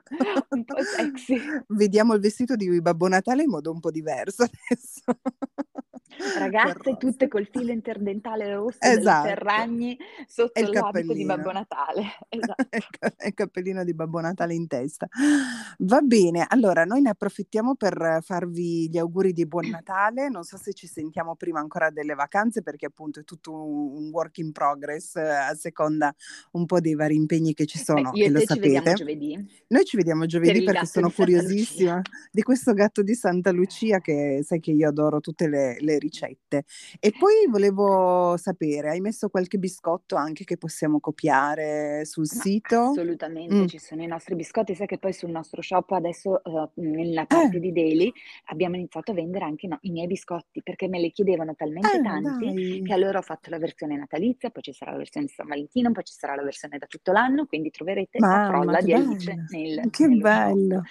un 0.52 0.66
po' 0.66 0.84
sexy. 0.84 1.42
Vediamo 1.68 2.14
il 2.14 2.20
vestito 2.20 2.56
di 2.56 2.82
Babbo 2.82 3.08
Natale 3.08 3.44
in 3.44 3.50
modo 3.50 3.72
un 3.72 3.80
po' 3.80 3.92
diverso 3.92 4.44
adesso. 4.44 5.02
Ragazze 6.38 6.98
tutte 6.98 7.28
col 7.28 7.48
filo 7.52 7.72
interdentale 7.72 8.54
rosso 8.54 8.78
Esatto. 8.80 9.24
delle 9.24 9.36
Ferragni 9.36 9.98
sotto 10.28 10.60
il 10.60 10.70
l'abito 10.70 11.14
di. 11.14 11.26
Babbo 11.26 11.52
Natale. 11.52 12.04
Esatto. 12.30 12.68
Il 12.72 12.88
ca- 12.90 13.14
il 13.26 13.34
cappellino 13.34 13.84
di 13.84 13.94
Babbo 13.94 14.20
Natale 14.20 14.54
in 14.54 14.68
testa. 14.68 15.08
Va 15.80 16.02
bene, 16.02 16.46
allora 16.48 16.86
noi 16.86 17.02
ne 17.02 17.10
approfittiamo 17.10 17.76
per 17.76 18.20
farvi 18.22 18.90
gli 18.90 18.98
auguri 18.98 19.34
di 19.34 19.46
buon 19.46 19.68
Natale. 19.70 20.30
Non 20.30 20.44
so 20.44 20.58
se 20.58 20.74
ci 20.74 20.88
sentiamo 20.88 21.36
prima 21.36 21.60
ancora 21.60 21.90
delle 21.90 22.14
vacanze, 22.16 22.62
perché 22.62 22.88
appunto 22.88 23.20
è 23.20 23.24
tutto 23.24 23.54
un 23.54 24.10
work 24.12 24.38
in 24.40 24.52
progress 24.52 25.16
eh, 25.16 25.22
a 25.22 25.54
seconda 25.56 26.14
un 26.52 26.66
po' 26.66 26.80
dei 26.80 26.96
vari 26.96 27.16
impegni 27.16 27.54
che 27.54 27.66
ci 27.66 27.78
Beh, 27.78 27.84
sono, 27.84 28.12
io 28.14 28.26
e 28.26 28.30
lo 28.30 28.40
ci 28.42 28.60
vediamo 28.60 28.94
giovedì 28.94 29.64
Noi 29.68 29.86
ci 29.86 29.98
vediamo 29.98 30.22
per 30.22 30.30
giovedì 30.30 30.58
il 30.60 30.64
perché 30.64 30.86
sono 30.86 31.10
curiosissima 31.10 32.02
di 32.32 32.42
questo 32.42 32.74
gatto 32.74 33.02
di 33.02 33.14
Santa 33.14 33.52
Lucia 33.52 34.00
che 34.00 34.42
sai 34.44 34.60
che 34.60 34.72
io 34.72 34.88
adoro 34.88 35.20
tutte 35.20 35.48
le, 35.48 35.78
le 35.80 35.98
ricette. 36.02 36.66
E 37.00 37.14
poi 37.18 37.48
volevo 37.50 38.36
sapere, 38.38 38.90
hai 38.90 39.00
messo 39.02 39.30
qualche 39.30 39.58
biscotto 39.58 40.16
anche 40.18 40.44
che 40.44 40.58
possiamo 40.58 41.00
copiare 41.00 42.04
sul 42.06 42.28
Ma 42.34 42.42
sito? 42.42 42.78
assolutamente 42.92 43.64
Mm. 43.64 43.66
ci 43.66 43.78
sono 43.78 44.02
i 44.04 44.08
nostri 44.08 44.36
biscotti, 44.36 44.74
sai 44.76 44.88
che 44.88 44.98
poi 44.98 45.12
sul 45.14 45.32
nostro 45.32 45.62
shop 45.62 45.92
adesso 45.92 46.42
eh, 46.44 46.70
nella 46.76 47.26
parte 47.26 47.58
Eh, 47.58 47.60
di 47.60 47.72
Daily 47.74 48.12
abbiamo 48.46 48.76
iniziato 48.78 49.12
a 49.12 49.14
vendere 49.14 49.44
anche 49.46 49.68
no- 49.68 49.80
i 49.82 49.92
miei 49.92 50.08
biscotti 50.08 50.62
perché 50.64 50.88
me 50.88 51.00
li 51.00 51.12
chiedevano 51.12 51.54
talmente 51.56 51.98
eh, 51.98 52.02
tanti 52.02 52.54
dai. 52.54 52.82
che 52.82 52.94
allora 52.94 53.18
ho 53.20 53.22
fatto 53.22 53.50
la 53.50 53.58
versione 53.58 53.98
natalizia, 53.98 54.50
poi 54.50 54.64
ci 54.64 54.74
sarà 54.74 54.92
la 54.92 54.98
versione 54.98 55.26
di 55.26 55.34
San 55.34 55.48
Valentino, 55.48 55.92
poi 55.92 56.04
ci 56.06 56.14
sarà 56.14 56.36
la 56.36 56.44
versione 56.44 56.78
da 56.78 56.86
tutto 56.86 57.12
l'anno, 57.12 57.46
quindi 57.46 57.70
troverete 57.72 58.20
la 58.20 58.28
Mamma, 58.28 58.46
frolla 58.46 58.78
che 58.78 58.86
di 58.86 58.94
Alice 58.94 59.34
nel- 59.50 59.90
Che 59.90 60.08
bello. 60.08 60.82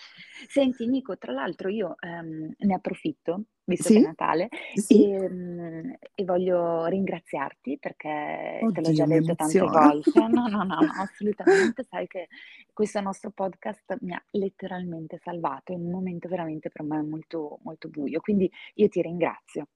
Senti 0.48 0.86
Nico, 0.86 1.16
tra 1.18 1.32
l'altro 1.32 1.68
io 1.68 1.96
ehm, 1.98 2.52
ne 2.58 2.74
approfitto, 2.74 3.44
visto 3.70 3.90
che 3.90 3.98
è 3.98 4.02
Sì? 4.02 4.02
Natale, 4.02 4.48
Sì? 4.72 5.10
e, 5.12 5.28
mm, 5.28 5.90
e 6.14 6.24
voglio 6.24 6.86
ringraziarti 6.86 7.78
perché 7.78 8.68
te 8.72 8.80
l'ho 8.80 8.92
già 8.92 9.06
Oddio, 9.06 9.06
detto 9.06 9.34
tante 9.34 9.66
volte. 9.68 10.10
No, 10.28 10.46
no, 10.48 10.62
no, 10.64 10.80
no, 10.82 10.92
assolutamente. 10.96 11.84
Sai 11.84 12.06
che 12.06 12.28
questo 12.72 13.00
nostro 13.00 13.30
podcast 13.30 13.96
mi 14.00 14.12
ha 14.12 14.22
letteralmente 14.30 15.18
salvato 15.22 15.72
in 15.72 15.80
un 15.84 15.90
momento 15.90 16.28
veramente 16.28 16.70
per 16.70 16.82
me 16.84 17.02
molto, 17.02 17.58
molto 17.62 17.88
buio. 17.88 18.20
Quindi 18.20 18.50
io 18.74 18.88
ti 18.88 19.02
ringrazio. 19.02 19.66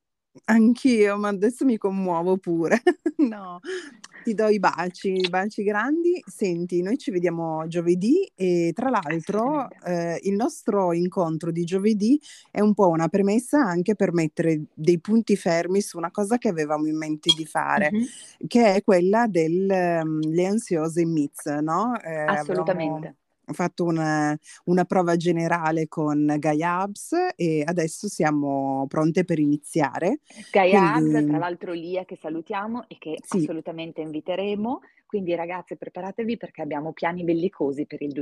Anch'io, 0.46 1.16
ma 1.16 1.28
adesso 1.28 1.64
mi 1.64 1.76
commuovo 1.78 2.36
pure. 2.38 2.82
No, 3.16 3.62
ti 4.22 4.34
do 4.34 4.48
i 4.48 4.58
baci, 4.58 5.12
i 5.12 5.28
baci 5.28 5.62
grandi. 5.62 6.20
Senti, 6.26 6.82
noi 6.82 6.98
ci 6.98 7.10
vediamo 7.12 7.66
giovedì 7.68 8.28
e 8.34 8.72
tra 8.74 8.90
l'altro 8.90 9.68
Assolutamente. 9.68 9.76
eh, 9.80 10.18
il 10.22 10.34
nostro 10.34 10.92
incontro 10.92 11.52
di 11.52 11.62
giovedì 11.64 12.20
è 12.50 12.60
un 12.60 12.74
po' 12.74 12.88
una 12.88 13.08
premessa 13.08 13.58
anche 13.64 13.94
per 13.94 14.12
mettere 14.12 14.64
dei 14.74 14.98
punti 15.00 15.36
fermi 15.36 15.80
su 15.80 15.96
una 15.96 16.10
cosa 16.10 16.38
che 16.38 16.48
avevamo 16.48 16.86
in 16.88 16.96
mente 16.96 17.30
di 17.32 17.46
fare, 17.46 17.92
Mhm, 17.92 18.14
che 18.46 18.74
è 18.74 18.82
quella 18.82 19.26
delle 19.28 20.02
ansiose 20.46 21.04
MITS, 21.06 21.46
no? 21.62 21.96
Eh, 22.00 22.10
avevamo 22.12 23.08
Assolutamente. 23.46 23.52
fatto 23.52 23.84
una, 23.84 24.38
una 24.64 24.84
prova 24.84 25.16
generale 25.16 25.88
con 25.88 26.34
Gaia 26.38 26.82
Hubs 26.82 27.12
e 27.36 27.62
adesso 27.64 28.08
siamo 28.08 28.86
pronte 28.88 29.24
per 29.24 29.38
iniziare. 29.38 30.20
Gaia 30.50 30.96
Hugs, 30.96 31.26
tra 31.26 31.38
Quindi 31.38 31.38
l'altro 31.38 31.72
Lia 31.72 32.04
che 32.04 32.18
salutiamo 32.20 32.84
e 32.88 32.96
che 32.98 33.18
sì, 33.22 33.38
assolutamente 33.38 34.00
inviteremo. 34.00 34.80
Quindi 35.06 35.34
ragazze 35.36 35.76
preparatevi 35.76 36.36
perché 36.36 36.62
abbiamo 36.62 36.92
piani 36.92 37.22
bellicosi 37.22 37.86
per 37.86 38.02
il 38.02 38.12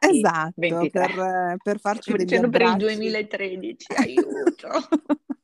esatto, 0.00 0.52
2023. 0.56 1.06
per, 1.06 1.56
per 1.62 1.78
farci 1.78 2.02
Stavo 2.02 2.16
degli 2.16 2.26
dicendo 2.26 2.48
per 2.48 2.60
il 2.62 2.66
abbracci. 2.66 2.96
2013, 2.96 3.86
aiuto. 3.96 4.68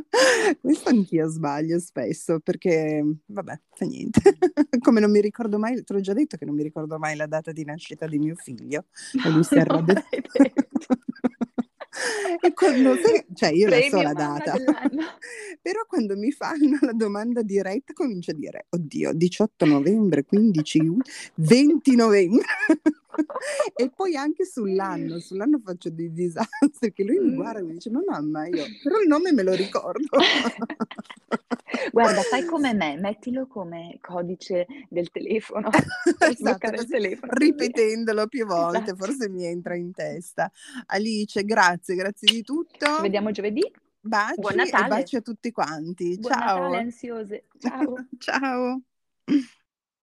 Questo 0.60 0.88
anch'io 0.88 1.28
sbaglio 1.28 1.78
spesso 1.78 2.40
perché, 2.40 3.04
vabbè, 3.26 3.60
fa 3.74 3.84
niente. 3.84 4.20
Come 4.80 5.00
non 5.00 5.10
mi 5.10 5.20
ricordo 5.20 5.58
mai, 5.58 5.82
te 5.82 5.92
l'ho 5.92 6.00
già 6.00 6.12
detto 6.12 6.36
che 6.36 6.44
non 6.44 6.54
mi 6.54 6.62
ricordo 6.62 6.98
mai 6.98 7.16
la 7.16 7.26
data 7.26 7.52
di 7.52 7.64
nascita 7.64 8.06
di 8.06 8.18
mio 8.18 8.34
figlio 8.34 8.86
e 9.24 9.30
lui 9.30 9.44
si 9.44 9.54
arrabbia. 9.54 10.02
E 12.40 12.52
quando, 12.52 12.96
cioè 13.34 13.50
io 13.50 13.68
la 13.68 13.80
so 13.88 14.02
la 14.02 14.12
data, 14.12 14.52
però 15.62 15.84
quando 15.86 16.16
mi 16.16 16.32
fanno 16.32 16.78
la 16.80 16.92
domanda 16.92 17.42
diretta 17.42 17.92
comincio 17.92 18.32
a 18.32 18.34
dire, 18.34 18.66
oddio, 18.70 19.12
18 19.14 19.64
novembre, 19.64 20.24
15, 20.24 20.78
giugno, 20.78 21.02
20 21.36 21.96
novembre. 21.96 22.44
E 23.76 23.90
poi 23.94 24.16
anche 24.16 24.44
sull'anno, 24.44 25.18
sull'anno 25.18 25.60
faccio 25.64 25.90
dei 25.90 26.12
disastri 26.12 26.92
che 26.92 27.04
lui 27.04 27.18
mi 27.18 27.34
guarda 27.34 27.60
e 27.60 27.62
mi 27.62 27.72
dice, 27.72 27.90
ma 27.90 28.00
mamma, 28.06 28.46
io, 28.46 28.64
però 28.82 29.00
il 29.00 29.08
nome 29.08 29.32
me 29.32 29.42
lo 29.42 29.52
ricordo. 29.54 30.08
Guarda, 31.92 32.20
fai 32.22 32.44
come 32.44 32.72
me, 32.72 32.96
mettilo 32.96 33.46
come 33.46 33.98
codice 34.00 34.66
del 34.88 35.10
telefono 35.10 35.70
Esatto, 36.20 36.70
così 36.70 36.86
telefono. 36.86 37.32
ripetendolo 37.34 38.26
più 38.28 38.46
volte, 38.46 38.78
Esatto. 38.92 38.96
forse 38.96 39.28
mi 39.28 39.44
entra 39.44 39.74
in 39.74 39.92
testa. 39.92 40.50
Alice, 40.86 41.42
grazie, 41.44 41.94
grazie 41.96 42.28
di 42.28 42.36
Ci 42.36 42.42
tutto. 42.44 43.00
vediamo 43.00 43.30
giovedì. 43.30 43.60
Buon 43.60 43.80
Baci 44.00 44.52
e 44.52 44.56
Natale. 44.56 44.88
baci 44.88 45.16
a 45.16 45.20
tutti 45.20 45.50
quanti. 45.50 46.18
Buon 46.18 46.32
Natale 46.38 46.60
Ciao. 46.60 46.72
ansiose. 46.74 47.44
Ciao. 47.58 47.94
Ciao. 48.18 48.82